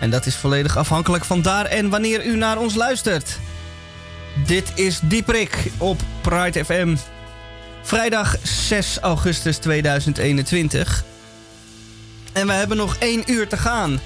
[0.00, 3.38] En dat is volledig afhankelijk van daar en wanneer u naar ons luistert.
[4.46, 6.96] Dit is Dieprik op Pride FM.
[7.82, 11.04] Vrijdag 6 augustus 2021.
[12.32, 14.00] En we hebben nog één uur te gaan.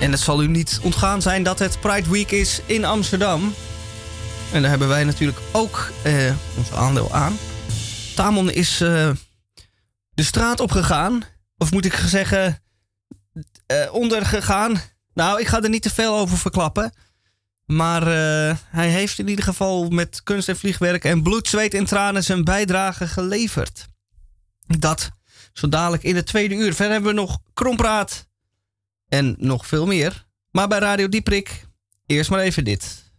[0.00, 3.54] En het zal u niet ontgaan zijn dat het Pride Week is in Amsterdam.
[4.52, 6.14] En daar hebben wij natuurlijk ook eh,
[6.56, 7.38] ons aandeel aan.
[8.14, 9.10] Tamon is eh,
[10.18, 11.22] de straat opgegaan.
[11.56, 12.62] Of moet ik zeggen,
[13.90, 14.80] ondergegaan.
[15.14, 16.92] Nou, ik ga er niet te veel over verklappen.
[17.64, 21.84] Maar uh, hij heeft in ieder geval met kunst en vliegwerk en bloed, zweet en
[21.84, 23.86] tranen zijn bijdrage geleverd.
[24.66, 25.10] Dat
[25.52, 26.74] zo dadelijk in het tweede uur.
[26.74, 28.26] Verder hebben we nog krompraat
[29.08, 30.26] en nog veel meer.
[30.50, 31.66] Maar bij Radio Dieprik,
[32.06, 33.12] eerst maar even dit.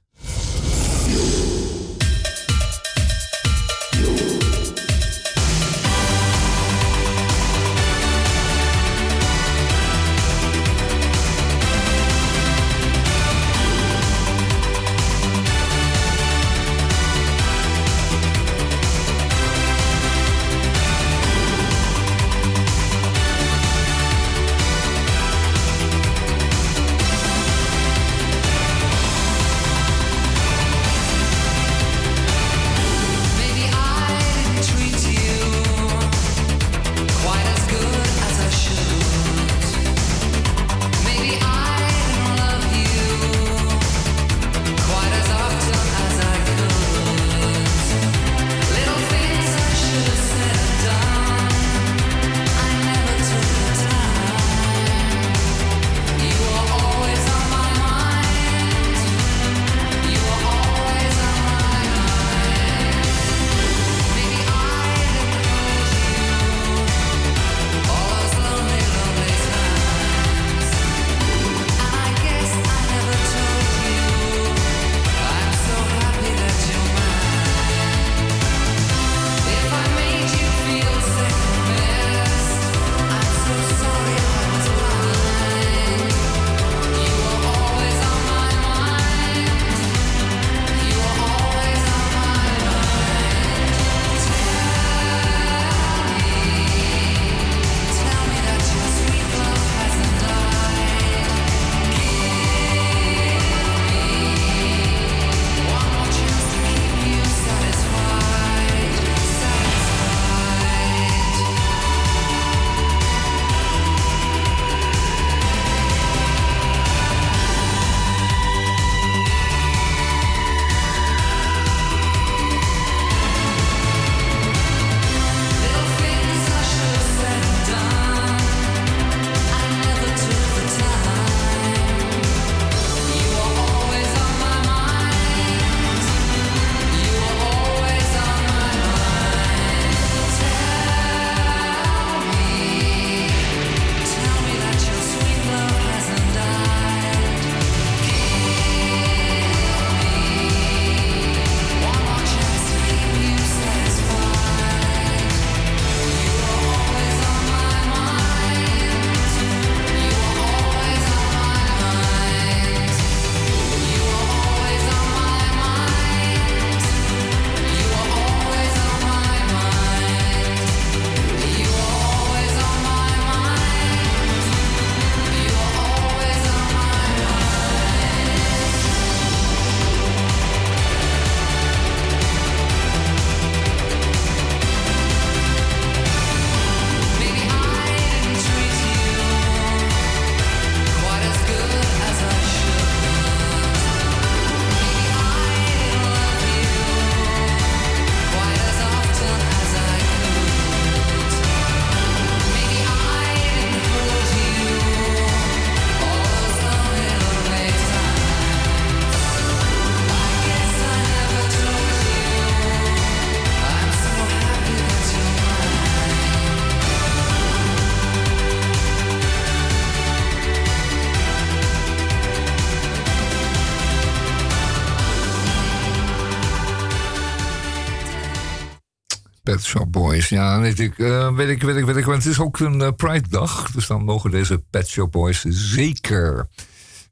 [230.29, 232.05] Ja, weet ik, uh, weet ik, weet ik, weet ik.
[232.05, 233.71] Want het is ook een uh, Pride-dag.
[233.71, 236.47] Dus dan mogen deze Pet Shop Boys zeker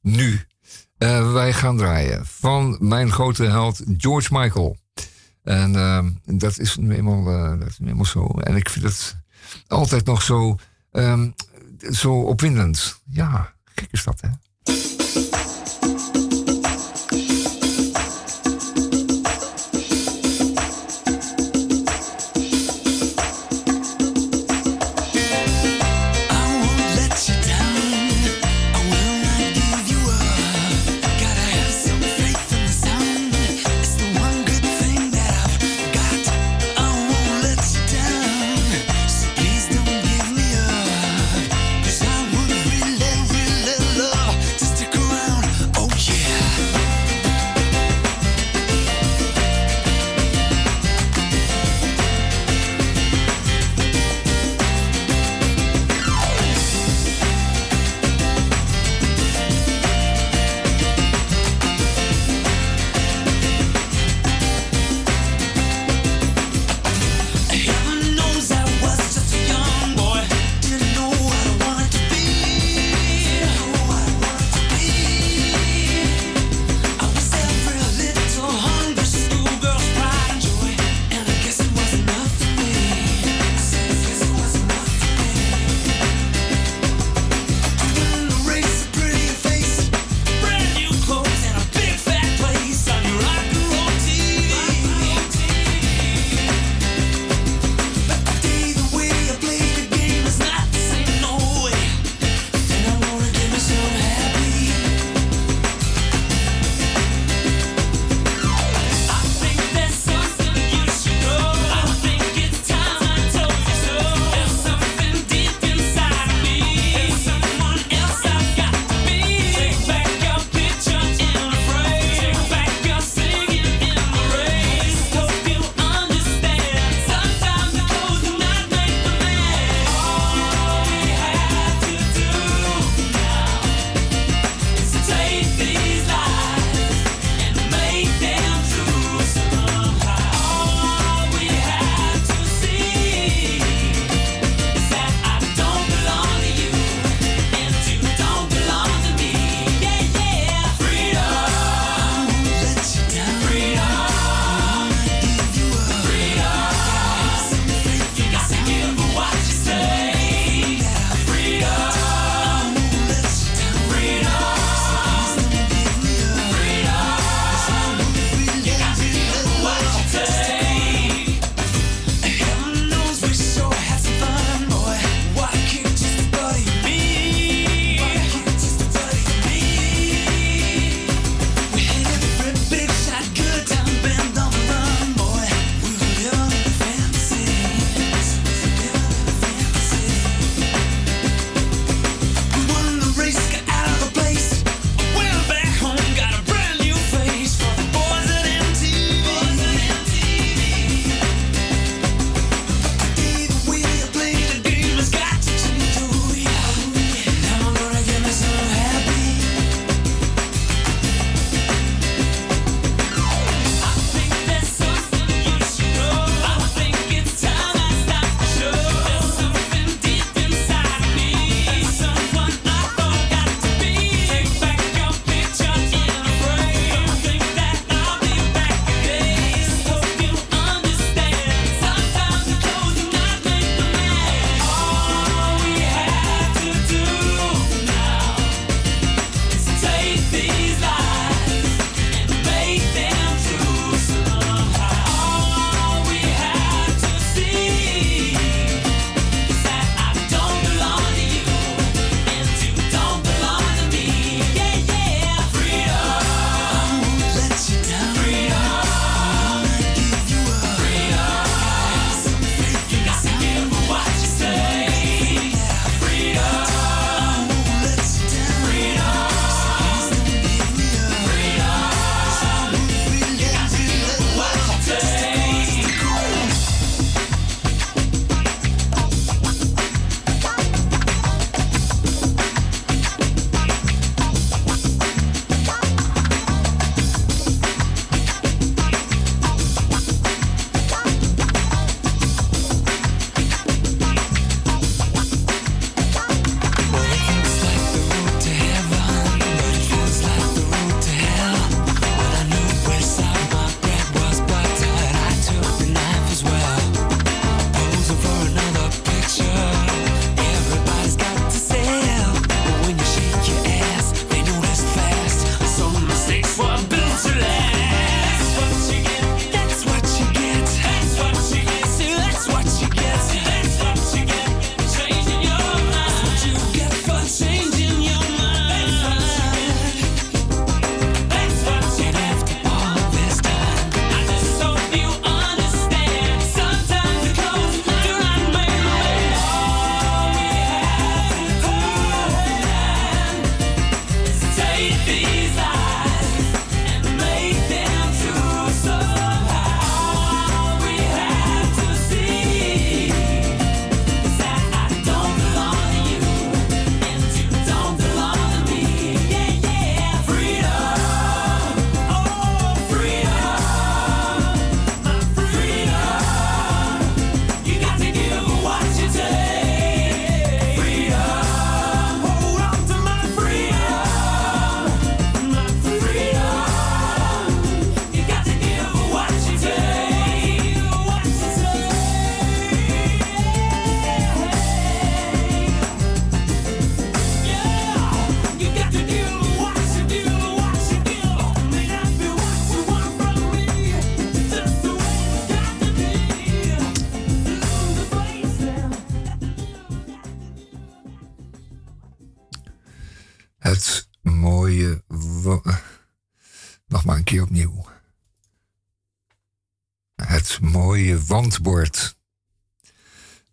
[0.01, 0.41] nu.
[0.97, 4.77] Uh, wij gaan draaien van mijn grote held George Michael.
[5.43, 5.73] En
[6.25, 7.23] dat is nu eenmaal,
[7.59, 8.25] dat is zo.
[8.25, 9.17] En ik vind het
[9.67, 10.55] altijd nog zo,
[10.91, 11.29] ehm,
[11.91, 13.01] zo opwindend.
[13.09, 14.29] Ja, gek is dat, hè?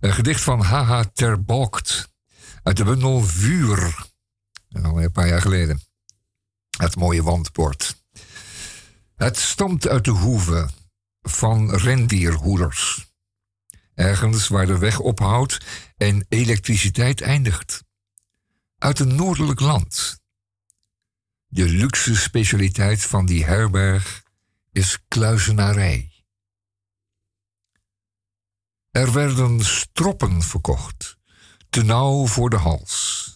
[0.00, 1.00] Een gedicht van H.H.
[1.12, 2.08] Terbalkt
[2.62, 4.06] uit de bundel Vuur.
[4.82, 5.80] Al een paar jaar geleden.
[6.78, 8.02] Het mooie wandbord.
[9.16, 10.68] Het stamt uit de hoeve
[11.22, 13.12] van rendierhoeders.
[13.94, 15.58] Ergens waar de weg ophoudt
[15.96, 17.84] en elektriciteit eindigt.
[18.78, 20.20] Uit een noordelijk land.
[21.46, 24.22] De luxe specialiteit van die herberg
[24.72, 26.13] is kluizenarij.
[28.94, 31.16] Er werden stroppen verkocht,
[31.70, 33.28] te nauw voor de hals.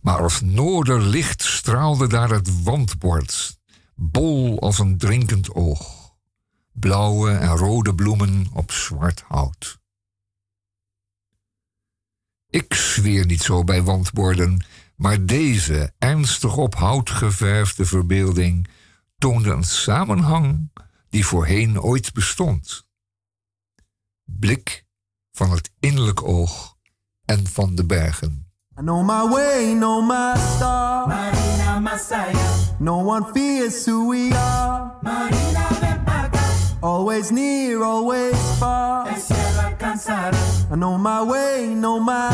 [0.00, 3.58] Maar als noorderlicht straalde daar het wandbord,
[3.94, 6.12] bol als een drinkend oog,
[6.72, 9.78] blauwe en rode bloemen op zwart hout.
[12.50, 14.64] Ik zweer niet zo bij wandborden,
[14.96, 18.68] maar deze ernstig op hout geverfde verbeelding
[19.18, 20.70] toonde een samenhang
[21.08, 22.85] die voorheen ooit bestond.
[24.26, 24.84] Blik
[25.32, 26.74] van het innerlijk oog
[27.24, 28.50] en van de bergen.
[28.78, 31.08] I know my way, know my star.
[31.08, 32.76] Marina Masaya.
[32.78, 34.92] No one fears who we are.
[35.02, 36.40] Marina Vempaga.
[36.80, 39.08] Always near, always far.
[40.70, 42.30] I know my way, know my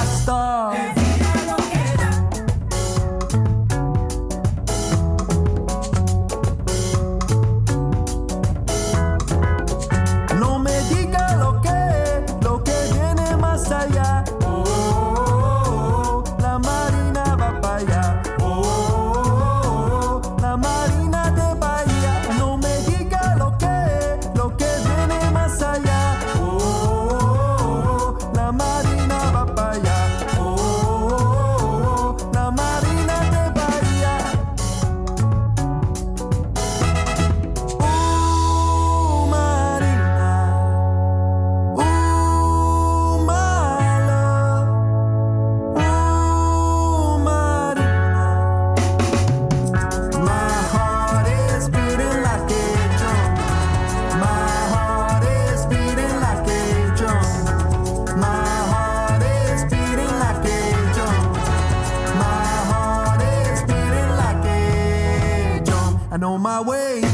[66.33, 66.33] drum.
[66.33, 67.12] I know my way,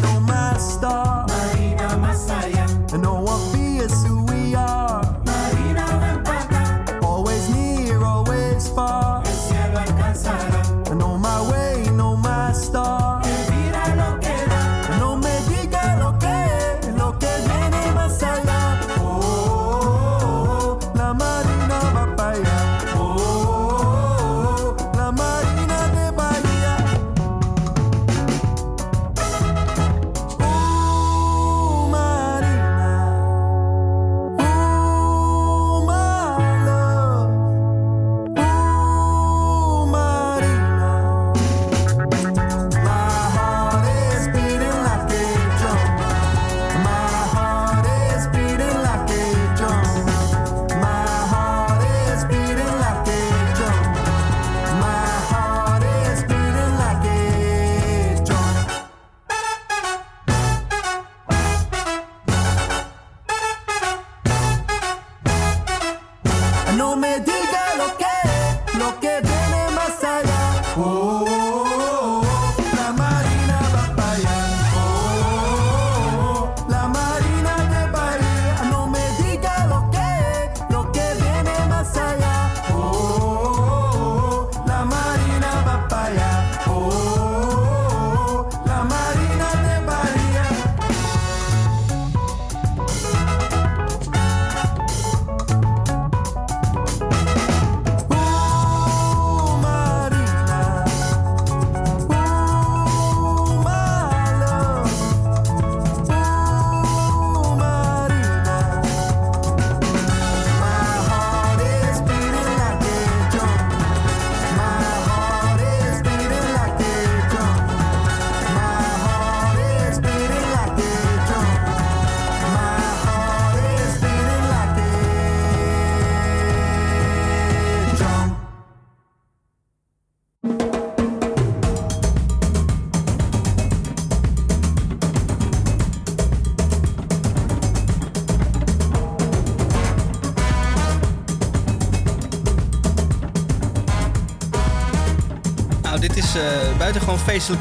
[66.99, 67.48] me diga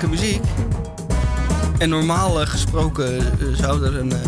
[0.09, 0.43] muziek.
[1.77, 4.19] En normaal eh, gesproken eh, zou er een, eh,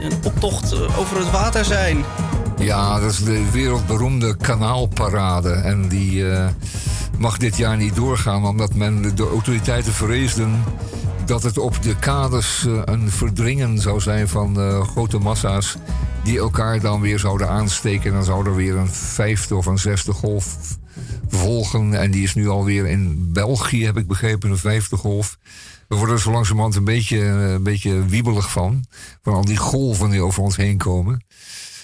[0.00, 2.04] een, optocht over het water zijn.
[2.58, 5.50] Ja, dat is de wereldberoemde kanaalparade.
[5.50, 6.24] En die
[7.18, 10.64] mag dit jaar niet doorgaan, omdat men de autoriteiten vreesden
[11.28, 15.76] dat het op de kades eh, een verdringen zou zijn van grote massa's.
[16.24, 18.10] Die elkaar dan weer zouden aansteken.
[18.10, 20.56] En dan zou er weer een vijfde of een zesde golf
[21.48, 25.38] En die is nu alweer in België, heb ik begrepen, een vijfde golf.
[25.88, 28.84] We worden er zo langzamerhand een beetje, eh, een beetje wiebelig van.
[29.22, 31.24] Van al die golven die over ons heen komen.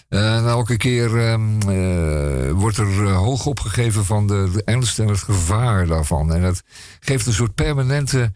[0.09, 5.09] En elke keer ehm, eh, wordt er eh, hoog opgegeven van de, de ernst en
[5.09, 6.35] het gevaar daarvan.
[6.35, 6.63] En dat
[7.01, 8.33] geeft een soort permanente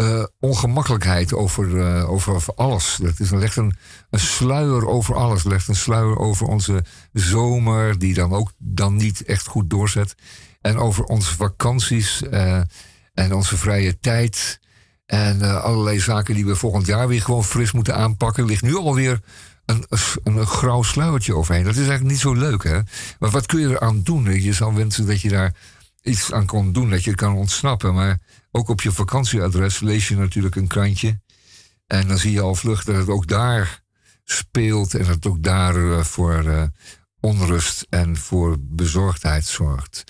[0.00, 2.98] eh, ongemakkelijkheid over, eh, over, over alles.
[3.02, 3.74] Dat is, legt een,
[4.10, 5.44] een sluier over alles.
[5.44, 10.14] Legt een sluier over onze zomer, die dan ook dan niet echt goed doorzet.
[10.60, 12.60] En over onze vakanties eh,
[13.14, 14.60] en onze vrije tijd.
[15.06, 18.44] En eh, allerlei zaken die we volgend jaar weer gewoon fris moeten aanpakken.
[18.44, 19.20] ligt nu alweer
[19.64, 21.64] een, een, een grauw sluiertje overheen.
[21.64, 22.80] Dat is eigenlijk niet zo leuk, hè?
[23.18, 24.42] Maar wat kun je eraan doen?
[24.42, 25.54] Je zou wensen dat je daar
[26.02, 27.94] iets aan kon doen, dat je kan ontsnappen.
[27.94, 28.18] Maar
[28.50, 31.20] ook op je vakantieadres lees je natuurlijk een krantje.
[31.86, 33.82] En dan zie je al vlug dat het ook daar
[34.24, 36.70] speelt en dat het ook daar eh, voor
[37.20, 40.04] onrust en voor bezorgdheid zorgt.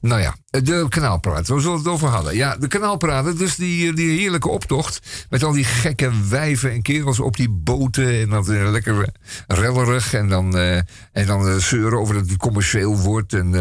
[0.00, 2.36] Nou ja, de kanaalparade, waar zullen we het over hadden?
[2.36, 7.20] Ja, de kanaalparade, dus die, die heerlijke optocht met al die gekke wijven en kerels
[7.20, 9.12] op die boten en dat eh, lekker
[9.46, 10.76] rellerig en dan, eh,
[11.12, 13.54] en dan eh, zeuren over dat het commercieel wordt en,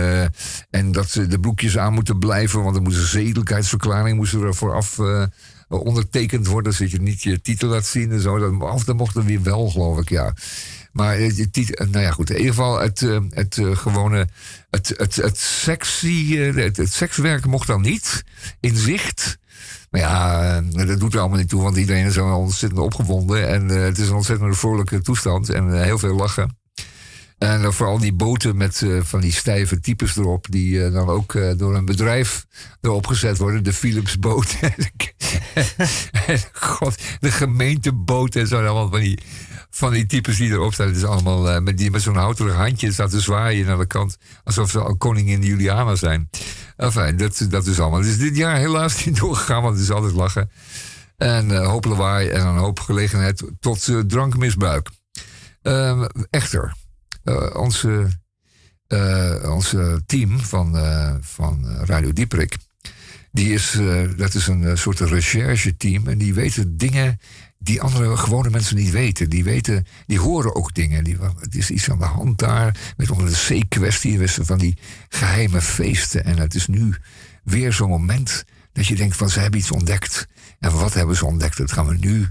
[0.70, 4.56] en dat ze de broekjes aan moeten blijven, want er moet een zedelijkheidsverklaring moest er
[4.56, 5.00] vooraf
[5.68, 8.38] ondertekend worden, zodat je niet je titel laat zien en zo.
[8.38, 10.34] Dat, of dat mocht er weer wel, geloof ik, ja.
[10.96, 12.30] Maar eh, titel, nou ja, goed.
[12.30, 14.28] In ieder geval het, eh, het eh, gewone,
[14.70, 18.24] het, het, het sexy, eh, het, sekswerk mocht dan niet
[18.60, 19.38] in zicht.
[19.90, 23.48] Maar ja, eh, dat doet er allemaal niet toe, want iedereen is ontzettend opgewonden.
[23.48, 26.58] En eh, het is een ontzettend vrolijke toestand en eh, heel veel lachen.
[27.38, 31.36] En vooral die boten met eh, van die stijve types erop, die eh, dan ook
[31.36, 32.46] eh, door een bedrijf
[32.82, 33.64] erop gezet worden.
[33.64, 34.56] De Philipsboot.
[36.54, 38.58] God, de gemeenteboot en zo.
[38.58, 39.20] Allemaal van die,
[39.76, 40.88] van die types die erop staan.
[40.88, 43.86] Het is allemaal eh, met, die met zo'n houterig handje staat te zwaaien naar de
[43.86, 44.18] kant.
[44.44, 46.30] Alsof ze al koningin Juliana zijn.
[46.78, 48.00] Enfin, dat, dat is allemaal.
[48.00, 50.50] Is dit jaar helaas niet doorgegaan, want het is altijd lachen.
[51.18, 54.90] En eh hoop lawaai en een hoop gelegenheid tot eh, drankmisbruik.
[55.62, 56.74] Ehm, echter,
[57.54, 58.20] onze,
[59.46, 60.78] onze team van,
[61.22, 62.58] van Radio Dieprik...
[63.32, 63.80] Die is,
[64.18, 66.08] dat is een soort recherche-team.
[66.08, 67.20] En die weten dingen
[67.66, 69.30] die andere gewone mensen niet weten.
[69.30, 71.04] Die weten, die horen ook dingen.
[71.04, 72.94] Die, het is iets aan de hand daar.
[72.98, 74.78] Met onder de C-kwestie van die
[75.10, 76.24] geheime feesten.
[76.24, 76.96] En het is nu
[77.44, 78.44] weer zo'n moment
[78.74, 80.28] dat je denkt van ze hebben iets ontdekt.
[80.60, 81.58] En wat hebben ze ontdekt?
[81.58, 82.28] Dat gaan we nu,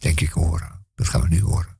[0.00, 0.86] denk ik, horen.
[0.94, 1.76] Dat gaan we nu horen.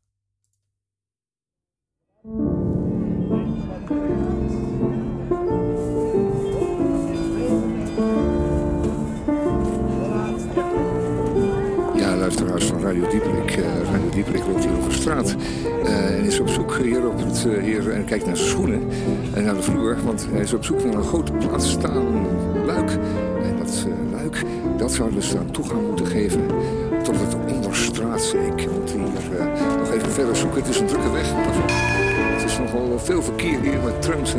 [12.29, 13.51] Luisteraars van Radio Dieperik.
[13.51, 15.37] eh, Radio Dieperik loopt hier over straat.
[15.85, 18.83] eh, en is op zoek hier, op het, eh, hier en kijkt naar zijn schoenen
[19.35, 19.97] en naar de vloer.
[20.05, 22.27] Want hij is op zoek naar een groot plaatsstalen
[22.67, 22.91] luik.
[23.43, 24.43] En dat luik,
[24.77, 26.41] dat zou dus dan toegang moeten geven
[27.03, 28.37] tot het onderstraatse.
[28.37, 29.01] Ik moet hier
[29.79, 30.61] nog even verder zoeken.
[30.61, 31.33] Het is een drukke weg.
[32.37, 34.35] Het is nogal veel verkeer hier met trams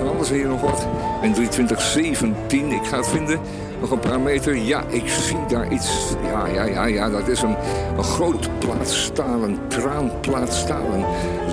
[0.00, 0.86] van alles hier nog wat.
[1.22, 3.40] En 2317, ik ga het vinden.
[3.80, 4.56] Nog een paar meter.
[4.56, 6.14] Ja, ik zie daar iets.
[6.22, 7.08] Ja, ja, ja, ja.
[7.10, 7.56] Dat is een,
[7.96, 11.04] een groot plaatstalen, kraanplaatstalen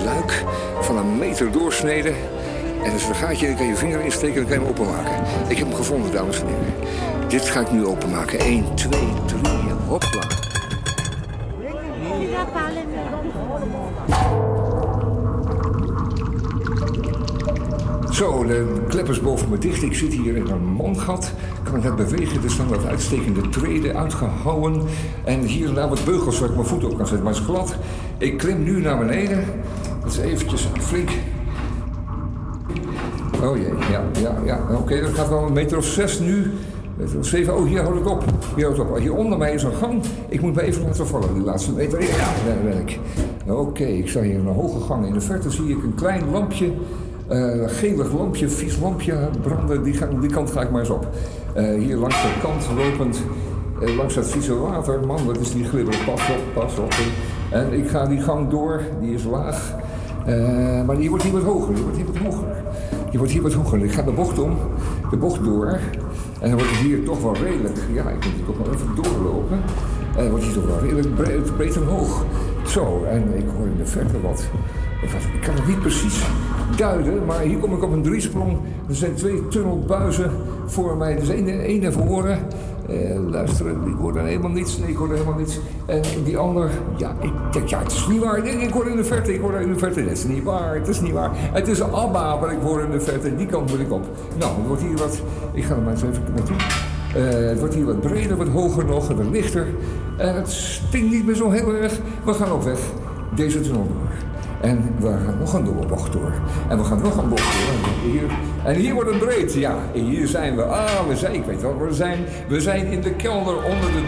[0.04, 0.44] luik
[0.80, 2.12] van een meter doorsnede.
[2.84, 5.24] En als een gaatje, dan kan je vinger insteken en dan kan je hem openmaken.
[5.48, 7.28] Ik heb hem gevonden, dames en heren.
[7.28, 8.38] Dit ga ik nu openmaken.
[8.38, 8.90] 1, 2,
[9.26, 10.47] 3 en hopla.
[18.18, 19.82] Zo, de klep is boven me dicht.
[19.82, 21.32] Ik zit hier in een mondgat.
[21.62, 22.42] Kan ik net bewegen.
[22.42, 24.82] Er staan wat uitstekende treden uitgehouwen.
[25.24, 27.24] En hier naar wat beugels waar ik mijn voet op kan zetten.
[27.24, 27.76] Maar het is glad.
[28.18, 29.44] Ik klim nu naar beneden.
[30.02, 31.10] Dat is eventjes flink.
[33.42, 34.60] Oh jee, ja, ja, ja.
[34.78, 36.52] Oké, dat gaat wel een meter of zes nu.
[36.96, 37.56] Meter zeven.
[37.56, 38.24] Oh, hier houdt het op.
[38.54, 38.98] Hier houdt het op.
[38.98, 40.02] Hier onder mij is een gang.
[40.28, 42.02] Ik moet me even laten vallen, die laatste meter.
[42.02, 42.98] Ja, daar ben ik.
[43.46, 45.06] Oké, ik sta hier in een hoge gang.
[45.06, 46.72] In de verte zie ik een klein lampje.
[47.28, 49.82] Een gelig lampje, vies lampje branden.
[49.82, 51.06] Die, die kant ga ik maar eens op.
[51.52, 53.22] Eh, hier langs de kant lopend,
[53.80, 55.06] eh, langs dat vieze water.
[55.06, 56.04] Man, wat is die glibberig.
[56.04, 56.94] Pas op, pas op.
[57.50, 58.80] En ik ga die gang door.
[59.00, 59.74] Die is laag.
[60.86, 61.74] Maar die wordt hier wat hoger.
[61.74, 62.46] Die wordt hier wat hoger.
[63.10, 63.84] je wordt hier wat hoger.
[63.84, 64.56] Ik ga de bocht om,
[65.10, 65.66] de bocht door.
[66.40, 67.76] En dan wordt het hier toch wel redelijk.
[67.92, 69.58] Ja, ik moet hier toch wel even doorlopen.
[70.16, 72.24] En dan wordt hier toch wel redelijk breed, breed en hoog.
[72.66, 74.48] Zo, en ik hoor in de verte wat-
[75.34, 76.22] Ik kan het niet precies
[76.76, 78.56] duiden, maar hier kom ik op een driesprong.
[78.88, 80.30] Er zijn twee tunnelbuizen
[80.66, 81.16] voor mij.
[81.16, 82.38] Dus één, één naar voren.
[82.88, 84.78] Eh, luisteren, ik er helemaal niets.
[84.78, 85.58] Nee, ik hoor er helemaal niets.
[85.86, 87.12] En die ander, ja,
[87.52, 88.46] ik ja, het is niet waar.
[88.46, 90.02] Ik hoor in de verte, ik hoor in de verte.
[90.02, 91.30] Dat is niet waar, het is niet waar.
[91.34, 93.36] Het is Abba wat ik hoor in de verte.
[93.36, 94.06] Die kant moet ik op.
[94.38, 95.20] Nou, het wordt hier wat...
[95.52, 96.56] Ik ga er maar eens even naartoe.
[97.14, 99.66] Eh, het wordt hier wat breder, wat hoger nog, en wat lichter.
[100.16, 102.00] En het stinkt niet meer zo heel erg.
[102.24, 102.78] We gaan op weg.
[103.34, 104.37] Deze tunnel door.
[104.60, 106.32] En we gaan nog een doorbocht door.
[106.68, 107.92] En we gaan nog een bocht door.
[108.04, 108.30] En hier,
[108.64, 109.54] en hier wordt het breed.
[109.54, 110.62] Ja, hier zijn we.
[110.62, 112.18] Ah, we zijn, ik weet wel we zijn.
[112.48, 114.02] We zijn in de kelder onder de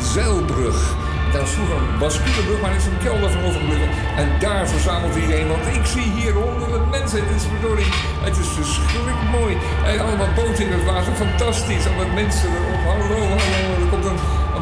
[0.00, 0.96] zeilbrug.
[1.32, 3.88] Daar is vroeger een basculebrug, maar er is een kelder van overgebleven.
[4.16, 5.48] En daar verzamelt iedereen.
[5.48, 7.18] Want ik zie hier honderden mensen.
[7.24, 7.92] Het is verdorie.
[8.26, 9.52] Het is verschrikkelijk mooi.
[9.90, 11.12] En allemaal boten in het water.
[11.24, 11.86] Fantastisch.
[11.86, 12.82] Allemaal mensen erop.
[12.90, 13.60] Hallo, hallo.
[13.82, 14.06] Er komt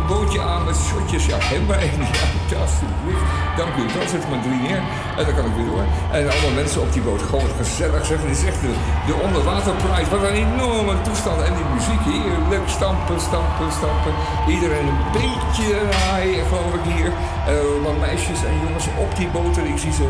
[0.07, 1.27] bootje aan met shotjes.
[1.27, 2.01] Ja, hem maar één.
[2.51, 3.25] Ja, alsjeblieft.
[3.61, 4.09] Dank u wel.
[4.13, 4.83] Zet er maar drie neer.
[5.19, 5.87] En dan kan ik weer door.
[6.17, 7.23] En allemaal mensen op die boot.
[7.31, 8.19] Gewoon gezellig zeg.
[8.23, 8.73] Het is echt de,
[9.09, 10.11] de onderwaterpride.
[10.15, 11.39] Wat een enorme toestand.
[11.49, 12.67] En die muziek heerlijk.
[12.79, 14.13] Stampen, stampen, stampen.
[14.55, 15.69] Iedereen een beetje
[16.01, 17.11] haaien, geloof ik hier.
[17.85, 19.65] Wat meisjes en jongens op die boten.
[19.73, 20.07] Ik zie ze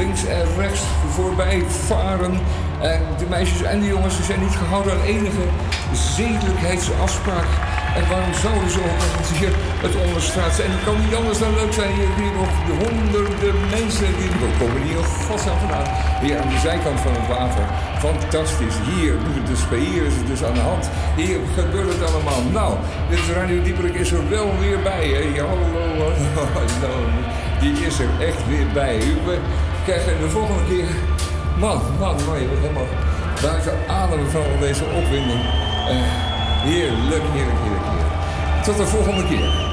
[0.00, 0.82] links en rechts
[1.16, 2.34] voorbij varen.
[2.80, 5.44] En de meisjes en de jongens ze zijn niet gehouden aan enige
[5.92, 7.48] zedelijkheidsafspraak.
[7.96, 9.52] En waarom zouden ze ook hier
[9.86, 10.70] het onderstraat zijn?
[10.70, 11.92] Het kan niet anders dan leuk zijn.
[11.98, 14.10] Hier, hier nog de honderden mensen.
[14.18, 15.88] Die we komen hier godsnaam vandaan.
[16.22, 17.64] Hier aan de zijkant van het water.
[18.06, 18.78] Fantastisch.
[18.90, 19.14] Hier,
[19.50, 19.62] dus,
[20.08, 20.90] is het dus aan de hand.
[21.16, 22.40] Hier gebeurt het allemaal.
[22.58, 22.70] Nou,
[23.10, 25.06] dit Radio Dieperik is er wel weer bij.
[25.16, 25.24] Hè?
[25.40, 26.12] Hallo, hallo,
[26.82, 27.02] hallo.
[27.60, 28.98] Die is er echt weer bij.
[29.26, 29.38] We
[29.84, 30.88] krijgen de volgende keer...
[31.60, 32.86] Man, man, man, je wordt helemaal
[33.42, 35.40] buiten adem van deze opwinding.
[35.88, 35.96] Eh,
[36.62, 38.64] heerlijk, heerlijk, heerlijk.
[38.64, 39.69] Tot de volgende keer.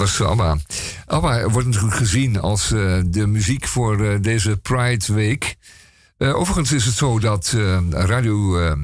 [0.00, 0.56] Was ABBA.
[1.06, 5.56] ABBA wordt natuurlijk gezien als eh, de muziek voor eh, deze Pride Week.
[6.16, 7.56] Eh, overigens is het zo dat
[7.90, 8.74] radio,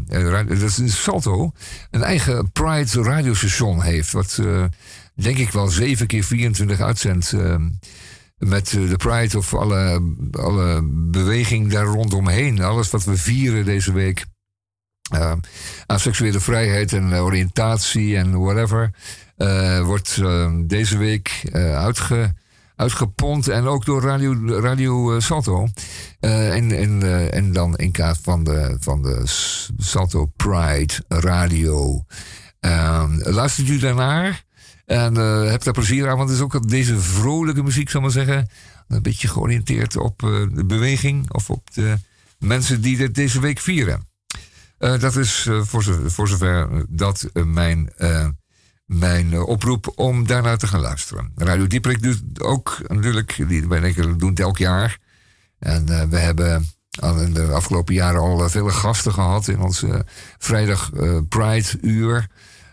[0.47, 1.53] dat is Salto,
[1.91, 4.13] een eigen Pride radiostation heeft.
[4.13, 4.41] Wat
[5.15, 7.33] denk ik wel 7 keer 24 uitzendt.
[8.39, 12.63] met de Pride of alle, alle beweging daar rondomheen.
[12.63, 14.25] Alles wat we vieren deze week.
[15.87, 18.91] aan seksuele vrijheid en oriëntatie en whatever.
[19.37, 22.35] Eh, wordt eh, deze week eh, uitge,
[22.77, 23.49] uitgepond.
[23.49, 25.69] En ook door Radio, radio eh, Salto.
[26.21, 29.23] En, en, en dan in kaart van de, van de
[29.77, 32.05] Salto Pride Radio.
[32.61, 34.45] Ehm, luistert u daarnaar?
[34.85, 35.15] En
[35.51, 38.49] heb daar plezier aan, want het is ook deze vrolijke muziek, zal ik maar zeggen.
[38.89, 40.19] Een beetje georiënteerd op
[40.55, 41.97] de beweging of op de
[42.39, 44.09] mensen die dit deze week vieren.
[44.79, 47.93] Dat is voor, voor zover dat mijn,
[48.87, 51.33] mijn eh, oproep om daarnaar te gaan luisteren.
[51.37, 54.99] Radio Dieprik doet ook natuurlijk, die, wij denken, doen elk jaar.
[55.59, 56.67] En eh, we hebben
[57.01, 59.85] in de afgelopen jaren al eh, vele gasten gehad in ons
[60.39, 62.27] vrijdag eh, Pride uur.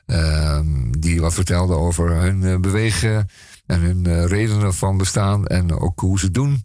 [0.06, 3.30] Ehm, die wat vertelden over hun bewegen
[3.66, 6.62] en hun redenen van bestaan en ook hoe ze het doen.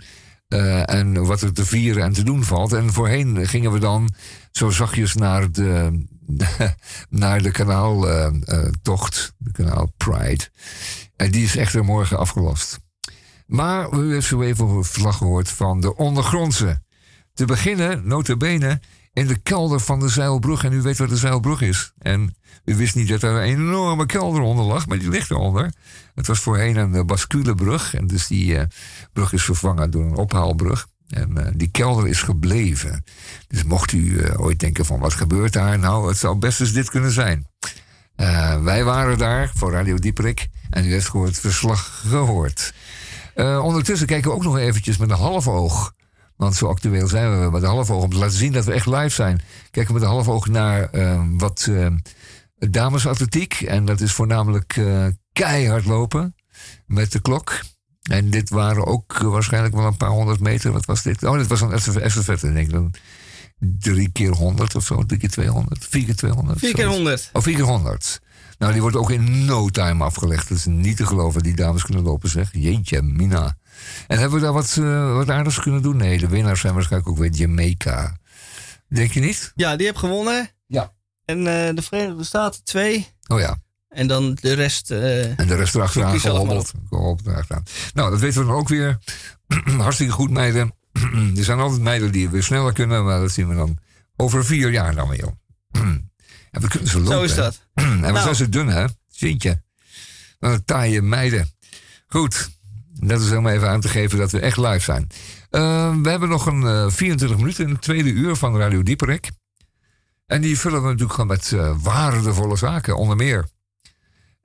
[0.85, 2.73] En wat er te vieren en te doen valt.
[2.73, 4.09] En voorheen gingen we dan
[4.51, 6.05] zo zachtjes naar de,
[7.09, 10.49] naar de kanaaltocht, de kanaal Pride.
[11.17, 12.79] En die is echter morgen afgelast.
[13.47, 16.83] Maar u heeft zo even een verslag gehoord van de ondergrondse.
[17.35, 18.81] Te beginnen, notabene,
[19.13, 20.65] in de kelder van de Zeilbrug.
[20.65, 21.93] En u weet wat de Zeilbrug is.
[21.99, 22.35] En
[22.65, 25.73] u wist niet dat er een enorme kelder onder lag, maar die ligt eronder.
[26.15, 27.95] Het was voorheen een eh, basculebrug.
[27.95, 28.67] En dus die eh,
[29.13, 30.89] brug is vervangen door een ophaalbrug.
[31.09, 33.05] En eh, die kelder is gebleven.
[33.49, 35.79] Dus mocht u eh, ooit denken van wat gebeurt daar?
[35.79, 37.47] Nou, het zou best eens dit kunnen zijn.
[38.19, 40.49] Eh, wij waren daar voor Radio Dieperik.
[40.71, 42.75] En u heeft gewoon het verslag gehoord.
[43.35, 45.93] Eh, ondertussen kijken we ook nog eventjes met een half oog.
[46.37, 48.03] Want zo actueel zijn we met een half oog.
[48.03, 49.41] Om te laten zien dat we echt live zijn.
[49.71, 50.91] Kijken we met een half oog naar
[51.37, 51.71] wat
[52.59, 53.61] damesatletiek.
[53.61, 54.81] En dat is voornamelijk
[55.33, 56.35] keihard lopen.
[56.87, 57.61] Met de klok.
[58.09, 60.73] En dit waren ook eh, waarschijnlijk wel een paar honderd meter.
[60.73, 61.23] Wat was dit?
[61.23, 62.73] Oh, dit was een estafette, denk ik.
[62.73, 62.95] Dan
[63.59, 65.05] drie keer honderd of zo.
[65.07, 65.87] Drie keer 200.
[65.89, 66.59] Vier keer 200.
[66.59, 66.87] 4 keer.
[66.87, 67.31] 100.
[67.33, 68.21] Oh, 4 keer 100.
[68.59, 70.49] Nou, die wordt ook in no time afgelegd.
[70.49, 71.43] Dat is niet te geloven.
[71.43, 72.49] Die dames kunnen lopen, zeg.
[72.53, 73.57] Jeetje, Mina.
[74.07, 75.97] En hebben we daar wat, eh, wat aardigs kunnen doen?
[75.97, 78.17] Nee, de winnaars zijn waarschijnlijk ook weer Jamaica.
[78.89, 79.53] Denk je niet?
[79.55, 80.51] Ja, die heb gewonnen.
[80.67, 80.93] Ja.
[81.25, 83.09] En eh, de Verenigde Staten twee.
[83.27, 83.59] Oh ja.
[83.89, 84.91] En dan de rest.
[84.91, 86.73] eh, En de rest erachteraan je gehobbeld.
[86.89, 87.63] Gehobbeld erachteraan.
[87.95, 88.99] Nou, dat weten we dan ook weer.
[89.79, 90.75] Hartstikke goed, meiden.
[91.37, 93.05] er zijn altijd meiden die weer sneller kunnen.
[93.05, 93.79] Maar dat zien we dan
[94.17, 95.35] over vier jaar dan weer.
[96.51, 97.13] en we kunnen ze lopen.
[97.19, 97.61] zo is dat.
[97.75, 98.23] en wat Nou.
[98.23, 98.85] zijn ze dun, hè?
[99.09, 99.63] Zientje.
[100.39, 101.51] Wat een taaie meiden.
[102.07, 102.51] Goed.
[103.01, 105.07] Dat is om even aan te geven dat we echt live zijn.
[105.51, 109.31] Eh, we hebben nog een eh, 24 minuten in het tweede uur van Radio Dieperik.
[110.27, 113.47] En die vullen we natuurlijk gewoon met eh, waardevolle zaken, onder meer.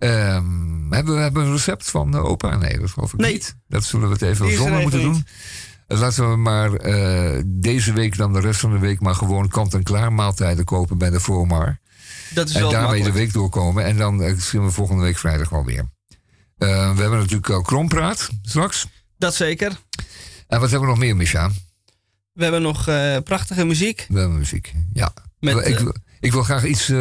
[0.03, 2.55] Ehm, hebben we hebben een recept van opa?
[2.55, 3.33] Nee, dat geloof ik Nee.
[3.33, 3.55] niet.
[3.67, 5.07] Dat zullen we het even er zonder moeten niet.
[5.87, 5.97] doen.
[5.99, 10.13] Laten we maar eh, deze week dan de rest van de week maar gewoon kant-en-klaar
[10.13, 11.79] maaltijden kopen bij de Formar.
[12.33, 13.85] Dat is En wel daarmee de week doorkomen.
[13.85, 15.89] En dan eh, zien we volgende week vrijdag wel weer.
[16.57, 18.87] Eh, we hebben natuurlijk al krompraat straks.
[19.17, 19.77] Dat zeker.
[20.47, 21.51] En wat hebben we nog meer, Misha?
[22.33, 22.83] We hebben nog
[23.23, 24.05] prachtige muziek.
[24.09, 24.73] We hebben muziek.
[24.93, 25.13] Ja.
[25.39, 26.91] Met, ik, wil- ik wil graag iets,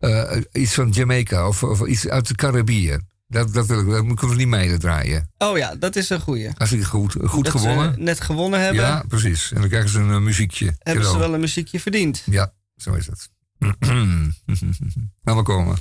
[0.00, 3.08] eh, iets van Jamaica of, of iets uit de Caribiën.
[3.26, 3.90] Dat, dat ik.
[3.90, 5.30] Dat moeten we niet meiden draaien.
[5.38, 6.50] Oh ja, dat is een goeie.
[6.56, 7.94] Als ik goed, goed dat gewonnen.
[7.94, 9.52] ze net gewonnen hebben, Ja, precies.
[9.52, 10.74] En dan krijgen ze een eh, muziekje.
[10.78, 12.22] hebben ze wel een muziekje verdiend.
[12.24, 13.30] Ja, zo is het.
[15.22, 15.76] Laat maar komen.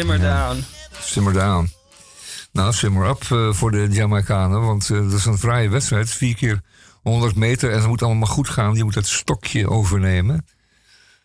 [0.00, 0.64] Simmer down.
[1.00, 1.72] Simmer down.
[2.52, 4.60] Nou, simmer up eh, voor de Jamaicanen.
[4.60, 6.10] Want eh, dat is een fraaie wedstrijd.
[6.10, 6.60] Vier keer
[7.02, 7.70] 100 meter.
[7.70, 8.74] En het moet allemaal goed gaan.
[8.74, 10.46] Je moet het stokje overnemen.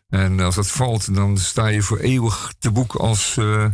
[0.09, 3.65] En als dat valt, dan sta je voor eeuwig te boek als eh,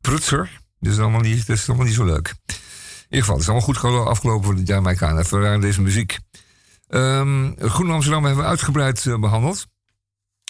[0.00, 0.60] prutser.
[0.80, 2.34] Dat is, allemaal niet, dat is allemaal niet zo leuk.
[2.46, 2.54] In
[3.08, 5.26] ieder geval, het is allemaal goed gelo- afgelopen voor de Jamaicanen.
[5.26, 6.18] Vandaar deze muziek.
[6.88, 9.66] Ehm Groen Amsterdam hebben we uitgebreid eh, behandeld.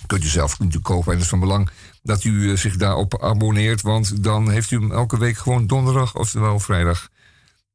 [0.06, 1.06] Kunt u zelf natuurlijk kopen.
[1.06, 1.70] En het is van belang
[2.02, 3.82] dat u eh, zich daarop abonneert.
[3.82, 7.08] Want dan heeft u hem elke week gewoon donderdag, oftewel vrijdag.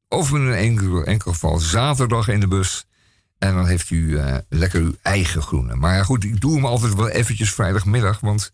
[0.07, 2.85] Of in een enkel, enkel geval zaterdag in de bus.
[3.37, 5.75] En dan heeft u eh, lekker uw eigen groene.
[5.75, 8.19] Maar ja, goed, ik doe hem altijd wel eventjes vrijdagmiddag.
[8.19, 8.51] Want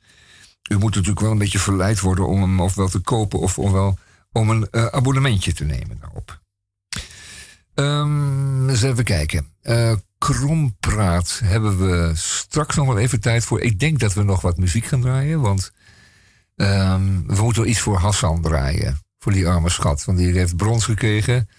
[0.70, 3.98] u moet natuurlijk wel een beetje verleid worden om hem ofwel te kopen of ofwel
[4.32, 6.42] om een eh, abonnementje te nemen daarop.
[7.74, 9.48] Ehm, eens even kijken.
[9.62, 9.94] Eh
[10.34, 13.62] Krompraat hebben we straks nog wel even tijd voor.
[13.62, 15.42] Ik denk dat we nog wat muziek gaan draaien.
[15.42, 15.72] Want
[16.56, 19.00] ehm, we moeten wel iets voor Hassan draaien.
[19.20, 20.06] Voor die arme schat.
[20.06, 21.50] Want die heeft brons gekregen.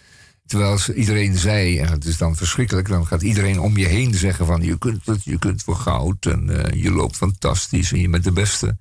[0.46, 4.46] Terwijl iedereen zei, en het is dan verschrikkelijk, dan gaat iedereen om je heen zeggen
[4.46, 8.08] van je kunt het, je kunt voor goud en eh, je loopt fantastisch en je
[8.08, 8.76] bent de beste.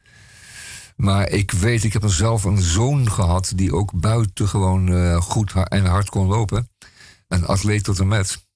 [0.95, 5.85] Maar ik weet, ik heb zelf een zoon gehad die ook buitengewoon eh, goed en
[5.85, 6.69] hard kon lopen.
[7.27, 8.46] Een atleet tot en met.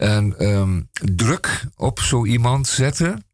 [0.00, 3.24] En ehm, druk op zo iemand zetten,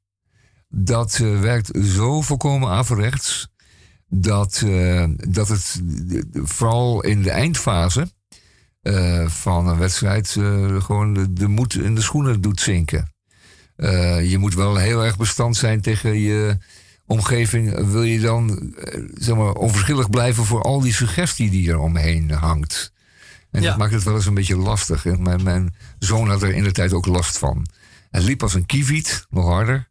[0.68, 3.48] dat eh, werkt zo volkomen averechts.
[4.08, 5.82] Dat, eh, dat het
[6.32, 8.12] vooral in de eindfase
[8.82, 10.28] eh, van een wedstrijd
[10.78, 13.14] gewoon de, moed in de schoenen doet zinken.
[14.22, 16.58] Je moet wel heel erg bestand zijn tegen je
[17.06, 17.90] omgeving.
[17.90, 18.74] Wil je dan
[19.14, 22.94] zeg maar, onverschillig blijven voor al die suggestie die er omheen hangt?
[23.50, 23.68] En Ja.
[23.68, 25.06] dat maakt het wel eens een beetje lastig.
[25.06, 27.66] En mijn, mijn zoon had er in de tijd ook last van.
[28.10, 29.90] Hij liep als een kieviet, nog harder.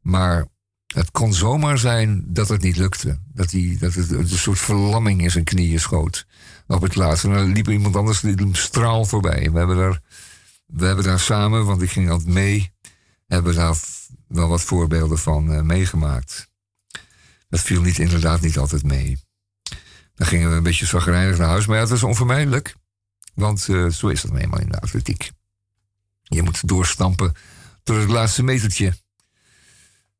[0.00, 0.46] Maar
[0.94, 3.20] het kon zomaar zijn dat het niet lukte.
[3.32, 6.26] Dat, hij, dat het een soort verlamming in zijn knieën schoot.
[6.66, 7.28] Op het laatste.
[7.28, 9.50] En dan liep iemand anders die liep hem straal voorbij.
[9.50, 10.00] We hebben daar,
[10.66, 12.72] we hebben daar samen, want ik ging altijd mee,
[13.26, 13.76] hebben daar
[14.28, 16.48] wel wat voorbeelden van eh, meegemaakt.
[17.48, 19.18] Dat viel niet, inderdaad niet altijd mee.
[20.16, 21.66] Dan gingen we een beetje zagrijnig naar huis.
[21.66, 22.74] Maar ja, dat is onvermijdelijk.
[23.34, 25.30] Want eh, zo is dat nou eenmaal in de atletiek.
[26.22, 27.32] Je moet doorstampen
[27.82, 28.92] tot het laatste metertje.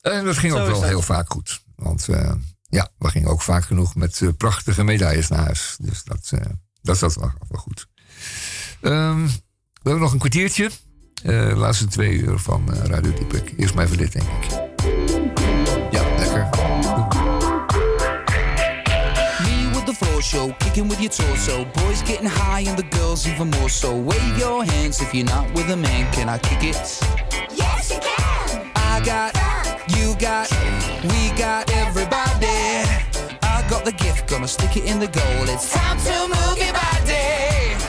[0.01, 0.89] En dat ging Zo ook wel dat.
[0.89, 1.63] heel vaak goed.
[1.77, 2.33] Want eh,
[2.69, 5.77] ja, we gingen ook vaak genoeg met eh, prachtige medailles naar huis.
[5.81, 6.33] Dus dat,
[6.83, 7.87] dat zat wel, wel goed.
[8.81, 10.71] Ehm, we hebben nog een kwartiertje.
[11.23, 13.55] De laatste twee uur van Radio Dieprik.
[13.57, 14.51] Eerst maar even dit, denk ik.
[15.91, 17.16] Ja, lekker.
[20.23, 21.65] Show, kicking with your torso.
[21.65, 23.97] Boys getting high and the girls even more so.
[23.97, 26.13] Wave your hands if you're not with a man.
[26.13, 26.77] Can I kick it?
[27.55, 28.71] Yes, you can.
[28.77, 29.35] I got,
[29.97, 30.51] you got,
[31.03, 32.47] we got everybody.
[33.43, 35.49] I got the gift, gonna stick it in the goal.
[35.49, 37.86] It's time to move your body.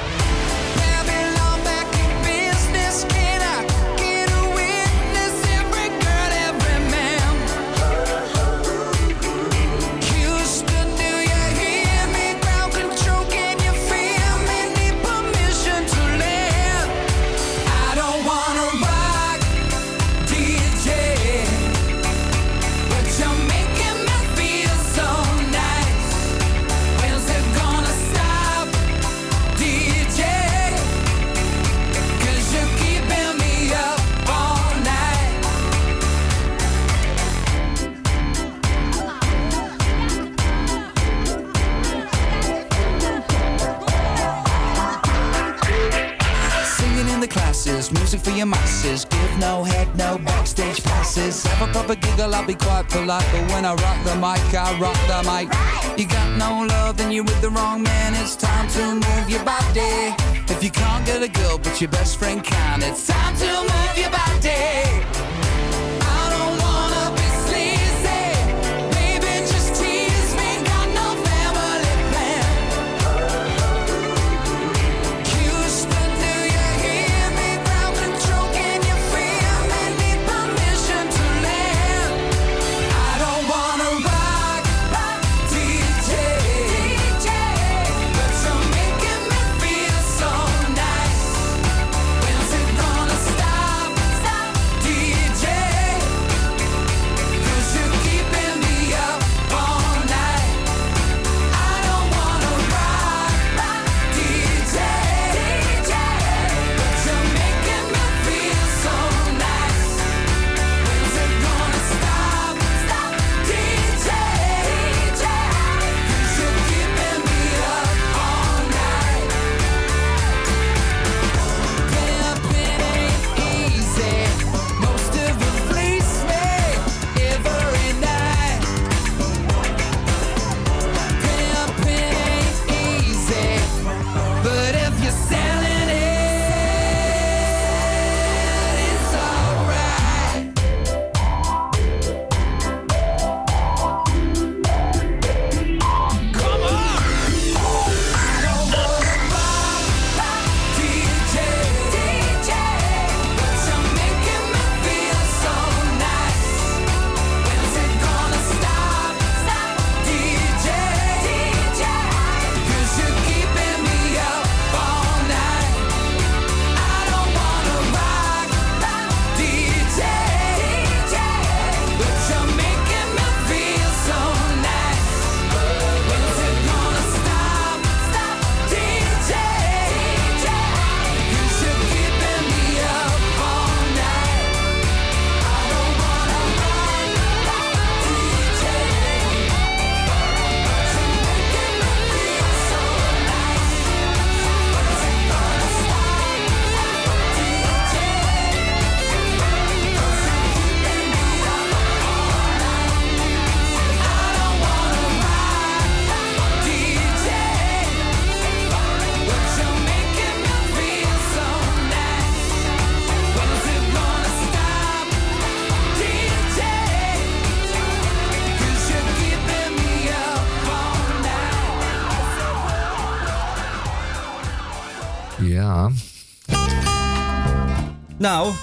[228.27, 228.53] Nou,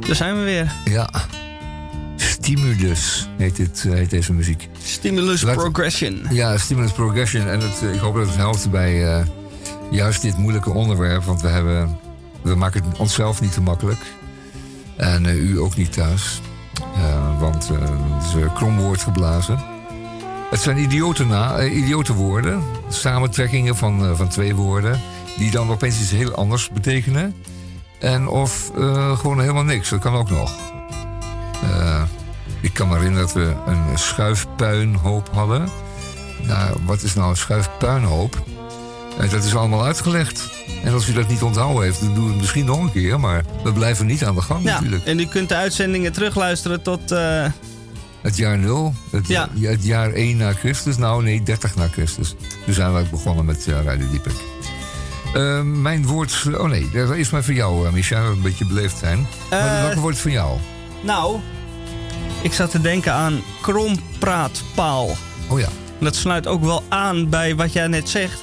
[0.00, 0.72] daar zijn we weer.
[0.84, 1.10] ja.
[2.16, 4.68] Stimulus heet, dit, eh, heet deze muziek.
[4.82, 6.26] Stimulus Laat- Progression.
[6.30, 7.46] Ja, Stimulus Progression.
[7.46, 9.26] En het, ik hoop dat het helpt bij eh,
[9.90, 11.24] juist dit moeilijke onderwerp.
[11.24, 11.98] Want we, hebben,
[12.42, 14.00] we maken het onszelf niet te makkelijk.
[14.96, 16.40] En eh, u ook niet thuis.
[17.38, 19.58] Want het is kromwoord geblazen.
[20.50, 22.62] Het zijn idiotenna, eh, idiotenwoorden.
[22.88, 25.00] Samentrekkingen van, van twee woorden.
[25.38, 27.34] Die dan opeens iets heel anders betekenen.
[27.98, 29.88] En of eh, gewoon helemaal niks.
[29.88, 30.52] Dat kan ook nog.
[31.62, 32.02] Eh,
[32.60, 35.68] ik kan me herinneren dat we een schuifpuinhoop hadden.
[36.42, 38.42] Nou, wat is nou een schuifpuinhoop?
[39.20, 40.48] Eh, dat is allemaal uitgelegd.
[40.84, 43.20] En als u dat niet onthouden heeft, dan doen we het misschien nog een keer.
[43.20, 45.04] Maar we blijven niet aan de gang Ja, natuurlijk.
[45.04, 47.00] en u kunt de uitzendingen terugluisteren tot...
[48.20, 49.48] Het jaar 0, het, Ja.
[49.60, 50.96] het jaar 1 na Christus.
[50.96, 52.34] Nou nee, 30 na Christus.
[52.64, 54.49] Toen zijn we begonnen met Radio Diepik.
[55.34, 56.46] Eh, mijn woord...
[56.58, 58.20] Oh nee, dat is maar voor jou, uh, Micha.
[58.20, 59.26] Een beetje beleefd zijn.
[59.50, 60.58] Maar Eh, welke woord van jou?
[61.02, 61.40] nou,
[62.42, 65.16] ik zat te denken aan krompraatpaal.
[65.48, 65.68] Oh ja.
[65.98, 68.38] Dat sluit ook wel aan bij wat jij net zegt.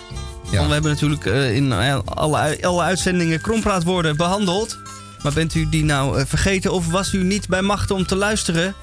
[0.50, 0.56] Ja.
[0.56, 4.78] Want we hebben natuurlijk eh, in eh, alle, alle uitzendingen krompraatwoorden behandeld.
[5.24, 8.16] Maar bent u die nou eh, vergeten of was u niet bij machten om te
[8.16, 8.74] luisteren?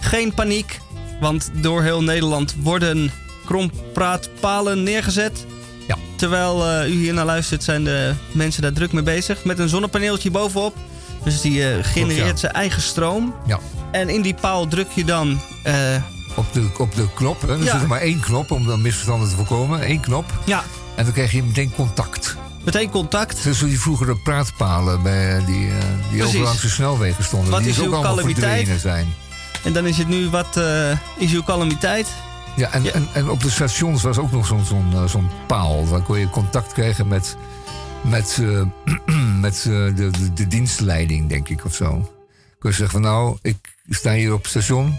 [0.00, 0.80] Geen paniek,
[1.20, 3.10] want door heel Nederland worden
[3.46, 5.46] krompraatpalen neergezet.
[5.90, 5.96] Ja.
[6.16, 9.44] Terwijl eh, u hier naar luistert zijn de mensen daar druk mee bezig.
[9.44, 10.76] Met een zonnepaneeltje bovenop.
[11.24, 13.34] Dus die eh, genereert zijn eigen stroom.
[13.46, 13.58] Ja.
[13.92, 15.40] En in die paal druk je dan...
[15.62, 15.74] eh,
[16.36, 17.40] Op de, op de knop.
[17.42, 17.48] Hè.
[17.52, 17.72] Er Ja.
[17.72, 19.90] zit er maar één knop om dan misverstanden te voorkomen.
[19.90, 20.24] Eén knop.
[20.44, 20.64] ja,
[20.94, 22.36] En dan krijg je meteen contact.
[22.64, 23.38] meteen contact.
[23.38, 25.70] Zoals die vroegere praatpalen bij, die,
[26.12, 27.50] die over langs de snelwegen stonden.
[27.50, 29.14] Wat die is dus ook uw allemaal verdwenen zijn.
[29.64, 30.60] En dan is het nu wat
[31.18, 32.06] is uw calamiteit.
[32.56, 32.90] Ja, en, Ja.
[32.90, 35.88] En, en op de stations was ook nog zo'n zo'n eh, zo'n paal.
[35.88, 37.36] Dan kon je contact krijgen met,
[38.02, 38.62] met, eh,
[39.46, 42.10] met eh, de, de, de dienstleiding, denk ik, of zo.
[42.58, 43.56] Kun je zeggen van nou, ik
[43.88, 44.98] sta hier op het station...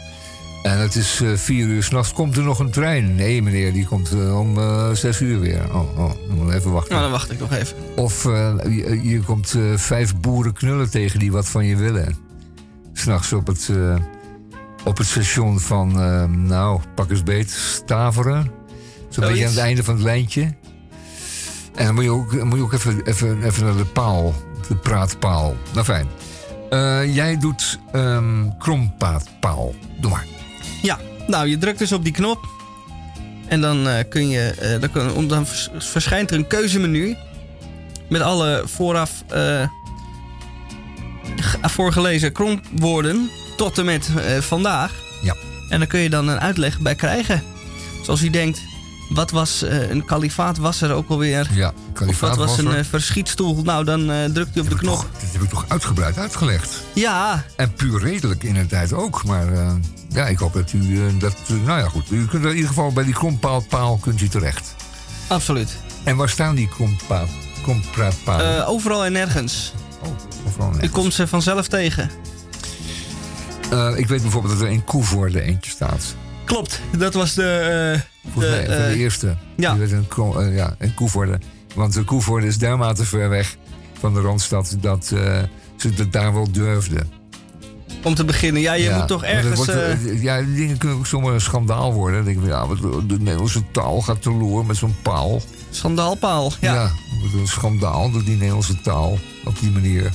[0.64, 3.16] en het is vier uur s'nachts, komt er nog een trein?
[3.16, 4.56] Nee meneer, die komt om
[4.96, 5.76] zes uur weer.
[5.76, 6.92] Oh, oh, dan moet ik even wachten.
[6.92, 7.78] Nou, dan wacht ik nog even.
[7.96, 12.18] Of je, je komt vijf boeren knullen tegen die wat van je willen.
[12.94, 13.70] S'nachts op het,
[14.84, 18.52] op het station van, eh, nou, pak eens beet, Staveren.
[19.10, 20.42] Zo'n beetje aan het einde van het lijntje.
[21.76, 24.34] En dan moet je ook, moet je ook even, even, even naar de paal,
[24.68, 25.56] de praatpaal.
[25.74, 26.08] Nou fijn.
[26.70, 29.74] Eh, jij doet ehm krompaatpaal.
[30.00, 30.26] Doe maar.
[30.82, 32.46] Ja, nou, je drukt dus op die knop.
[33.48, 37.16] En dan, eh, kun je, eh, dan, kun, dan vers- verschijnt er een keuzemenu.
[38.10, 39.70] Met alle vooraf ge-
[41.62, 43.30] voorgelezen kromwoorden.
[43.62, 44.92] Tot en met eh, vandaag.
[45.22, 45.36] Ja.
[45.70, 47.44] En daar kun je dan een uitleg bij krijgen.
[48.04, 48.62] Zoals u denkt,
[49.10, 50.58] wat was eh, een kalifaat?
[50.58, 51.48] Was er ook alweer?
[51.54, 53.62] Ja, Of kalifaat wat was een eh, verschietstoel?
[53.64, 54.94] Nou, dan eh, drukt u op de knop.
[54.96, 56.82] toch- Dat heb ik toch uitgebreid uitgelegd.
[56.94, 59.24] Ja, En puur redelijk in de tijd ook.
[59.26, 59.46] Maar
[60.10, 61.36] ja, ik hoop dat u dat.
[61.66, 62.12] nou ja, goed.
[62.12, 64.76] U kunt in ieder geval bij die krompaalpaal kunt u terecht.
[65.28, 65.78] absoluut.
[66.04, 67.28] En waar staan die krompaal,
[68.66, 69.74] overal en nergens.
[70.04, 70.10] oh,
[70.48, 70.92] overal U nergens.
[70.92, 72.10] komt ze vanzelf tegen.
[73.72, 76.16] Eh, ik weet bijvoorbeeld dat er in Koevoorde eentje staat.
[76.46, 78.02] Klopt, dat was de...
[78.32, 79.36] Volgens De, de eh, eerste.
[79.56, 79.74] ja.
[79.74, 81.40] Die in, eh, ja, Koevoorde.
[81.76, 83.56] Want de Koevoorde is dermate ver weg
[84.00, 87.10] van de Randstad dat ze het daar wel durfden.
[88.04, 88.62] om te beginnen.
[88.62, 89.56] Ja, je Ja, moet toch dat ergens...
[89.56, 92.26] wordt, ja, die dingen kunnen ook zomaar een schandaal worden.
[92.26, 92.68] Dan denk ik, ja,
[93.08, 95.42] de Nederlandse taal gaat teloor met zo'n paal.
[95.70, 96.52] schandaalpaal.
[96.60, 96.74] Ja.
[96.74, 96.92] Ja,
[97.40, 100.12] een schandaal door die Nederlandse taal op die manier.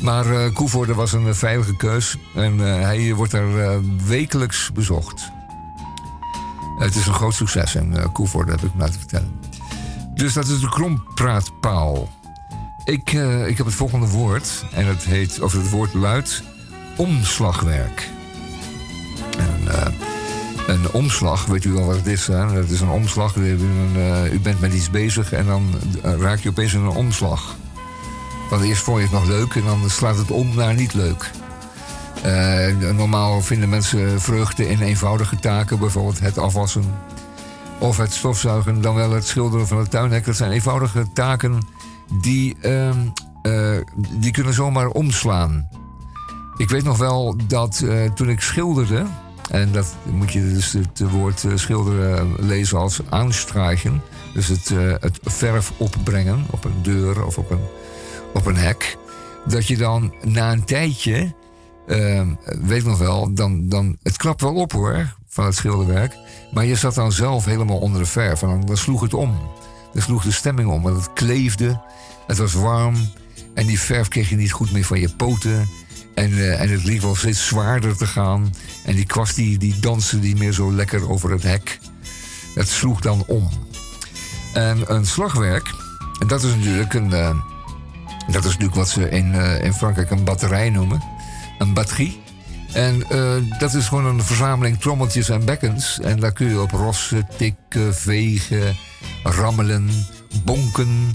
[0.00, 5.30] Maar eh Koevoorde was een veilige keus en eh, hij wordt er eh, wekelijks bezocht.
[6.78, 9.40] Het is een groot succes eh Koevoorde, heb ik me laten vertellen.
[10.14, 12.08] Dus dat is de krompraatpaal.
[12.84, 13.12] Ik,
[13.46, 16.42] ik heb het volgende woord en het, heet, of het woord luidt
[16.96, 18.08] omslagwerk.
[19.38, 19.94] En,
[20.66, 22.26] een omslag, weet u wel wat het is?
[22.26, 22.52] Hè?
[22.52, 23.36] Dat is een omslag.
[23.36, 23.58] U,
[24.42, 27.56] bent met iets bezig en dan raak je opeens in een omslag.
[28.50, 31.30] Want eerst vond je het nog leuk en dan slaat het om naar niet leuk.
[32.22, 36.84] Eh, normaal vinden mensen vreugde in eenvoudige taken, bijvoorbeeld het afwassen
[37.78, 40.24] of het stofzuigen, dan wel het schilderen van het tuinhek.
[40.24, 41.62] Dat zijn eenvoudige taken
[42.20, 42.98] die, ehm,
[43.42, 43.76] eh,
[44.10, 45.68] die kunnen zomaar omslaan.
[46.56, 49.06] Ik weet nog wel dat eh, toen ik schilderde,
[49.50, 54.02] en dat moet je dus het woord schilderen lezen als aanstrijken,
[54.34, 54.68] dus het,
[55.00, 57.64] het verf opbrengen op een deur of op een,
[58.36, 58.96] op een hek,
[59.46, 61.34] dat je dan na een tijdje,
[61.86, 66.16] eh, weet nog wel, dan, dan, het klapt wel op hoor, van het schilderwerk,
[66.52, 69.38] maar je zat dan zelf helemaal onder de verf en dan, sloeg het om.
[69.92, 71.80] Dan sloeg de stemming om, want het kleefde.
[72.26, 72.94] Het was warm.
[73.54, 75.68] En die verf kreeg je niet goed meer van je poten.
[76.14, 78.54] En, eh, en het liep wel steeds zwaarder te gaan.
[78.84, 81.78] En die kwast die, die danste niet meer zo lekker over het hek.
[82.54, 83.48] Het sloeg dan om.
[84.52, 85.74] En een slagwerk,
[86.18, 87.54] en dat is natuurlijk een.
[88.26, 91.02] Dat is natuurlijk wat ze in, eh, in Frankrijk een batterij noemen.
[91.58, 92.20] Een batterie.
[92.72, 96.00] En eh, dat is gewoon een verzameling trommeltjes en bekkens.
[96.00, 98.76] En daar kun je op rossen, tikken, vegen,
[99.22, 99.90] rammelen,
[100.44, 101.14] bonken.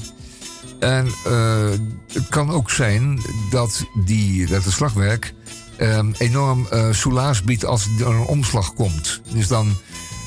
[0.79, 1.69] En eh,
[2.13, 5.33] het kan ook zijn dat, die, dat het slagwerk
[5.77, 9.21] eh, enorm eh soelaas biedt als er een omslag komt.
[9.33, 9.65] Dus dan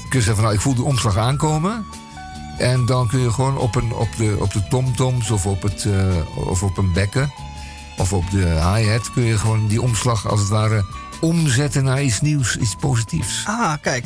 [0.08, 1.84] kun je zeggen van nou, ik voel de omslag aankomen.
[2.58, 5.84] En dan kun je gewoon op, een, op, de, op de tomtoms of op, het,
[5.84, 7.32] eh, of op een bekken
[7.96, 10.84] of op de hi-hat kun je gewoon die omslag als het ware
[11.20, 13.42] omzetten naar iets nieuws, iets positiefs.
[13.46, 14.04] Ah, kijk.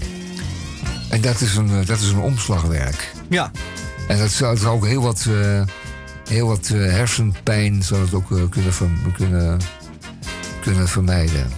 [1.09, 3.13] En dat is een, eh, dat is een omslagwerk.
[3.29, 3.51] Ja.
[4.09, 5.63] En dat zou, dat zou ook heel wat, eh,
[6.29, 8.73] heel wat hersenpijn zou het ook kunnen,
[9.13, 9.61] kunnen,
[10.61, 11.51] kunnen vermijden.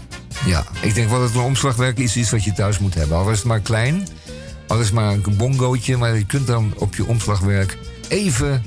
[0.45, 3.17] Ja, ik denk wel dat een omslagwerk is iets wat je thuis moet hebben.
[3.17, 4.09] Al is het maar klein,
[4.71, 7.79] al is het maar een bongootje, maar je kunt dan op je omslagwerk
[8.09, 8.65] even,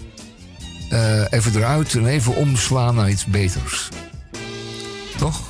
[0.90, 3.90] eh, even eruit en even omslaan naar iets beters.
[5.18, 5.42] Toch?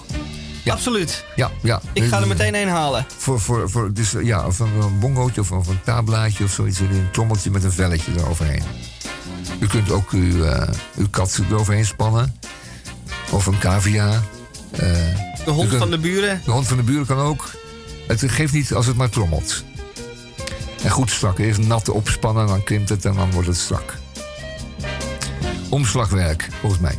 [0.64, 0.74] Ja.
[0.74, 1.26] Absoluut.
[1.36, 1.82] Ja, ja.
[1.94, 3.06] Ik ga er meteen een halen.
[3.18, 6.80] Voor, voor, voor, dus, ja, of een, bongootje of, of een tablaatje of zoiets.
[6.80, 8.64] en Een trommeltje met een velletje eroverheen.
[9.60, 12.36] U kunt ook uw, eh, uw kat eroverheen spannen.
[13.32, 14.24] Of een cavia.
[14.72, 14.80] Eh,
[15.46, 16.42] De hond kunt- van de buren.
[16.46, 17.52] De hond van de buren kan ook.
[18.08, 19.64] Het geeft niet als het maar trommelt.
[20.84, 21.40] En goed strak.
[21.40, 23.94] Eerst nat opspannen, dan krimpt het en dan wordt het strak.
[25.70, 26.98] Omslagwerk, volgens mij.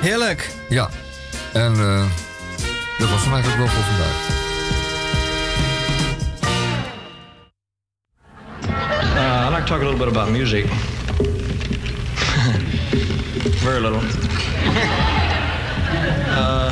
[0.00, 0.50] Heerlijk.
[0.68, 0.88] Ja.
[1.52, 2.04] En eh,
[2.98, 4.34] dat was hem eigenlijk wel voor vandaag.
[9.16, 10.66] Uh, I'd like to talk a little bit about music.
[13.64, 14.00] Very little.
[16.28, 16.65] uh,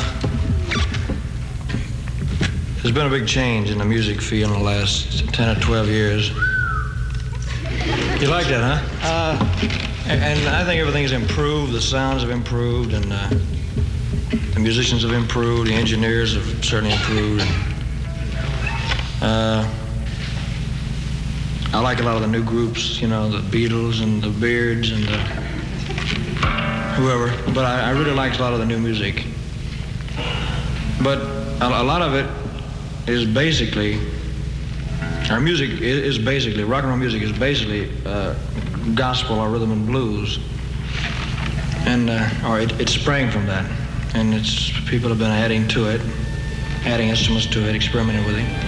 [2.85, 5.89] there's been a big change in the music field in the last 10 or 12
[5.89, 6.29] years.
[8.21, 9.09] You like that, huh?
[9.09, 11.73] Uh, and, and I think everything's improved.
[11.73, 13.31] The sounds have improved, and uh,
[14.53, 15.71] the musicians have improved.
[15.71, 17.49] The engineers have certainly improved.
[19.23, 19.67] Uh,
[21.73, 24.91] I like a lot of the new groups, you know, the Beatles and the Beards
[24.91, 25.17] and the
[26.97, 27.35] whoever.
[27.55, 29.25] But I, I really like a lot of the new music.
[31.03, 31.23] But
[31.63, 32.44] a, a lot of it
[33.07, 33.99] is basically
[35.31, 38.35] our music is basically rock and roll music is basically uh,
[38.95, 40.39] gospel or rhythm and blues,
[41.87, 43.65] and uh, or it, it sprang from that,
[44.15, 46.01] and it's people have been adding to it,
[46.85, 48.64] adding instruments to it, experimenting with it.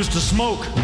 [0.00, 0.79] used to smoke.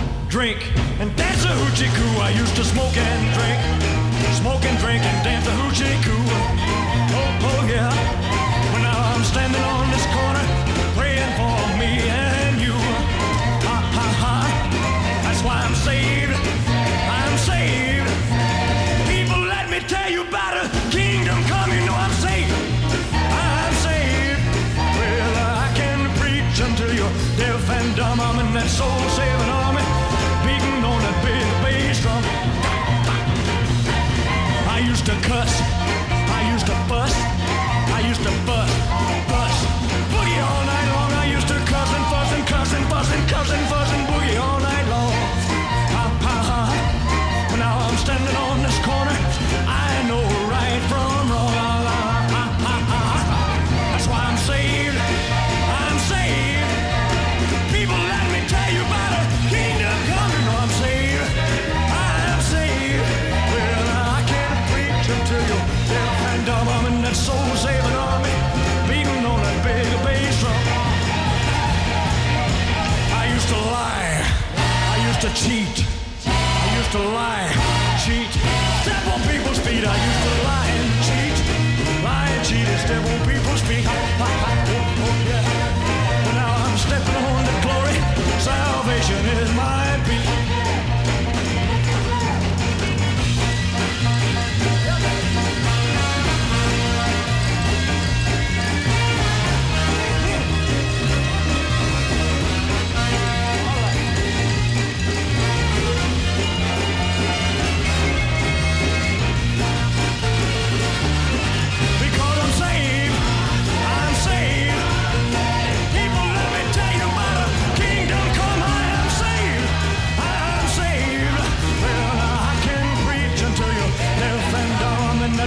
[79.89, 83.26] I used to lie and cheat, lie and cheat and devil.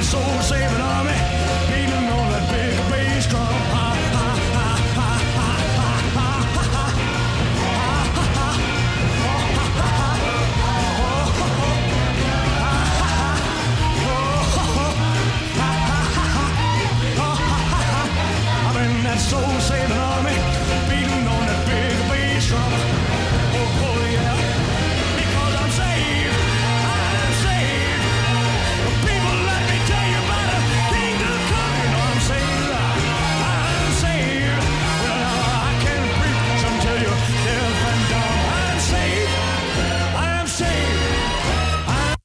[0.10, 1.09] soul saving army.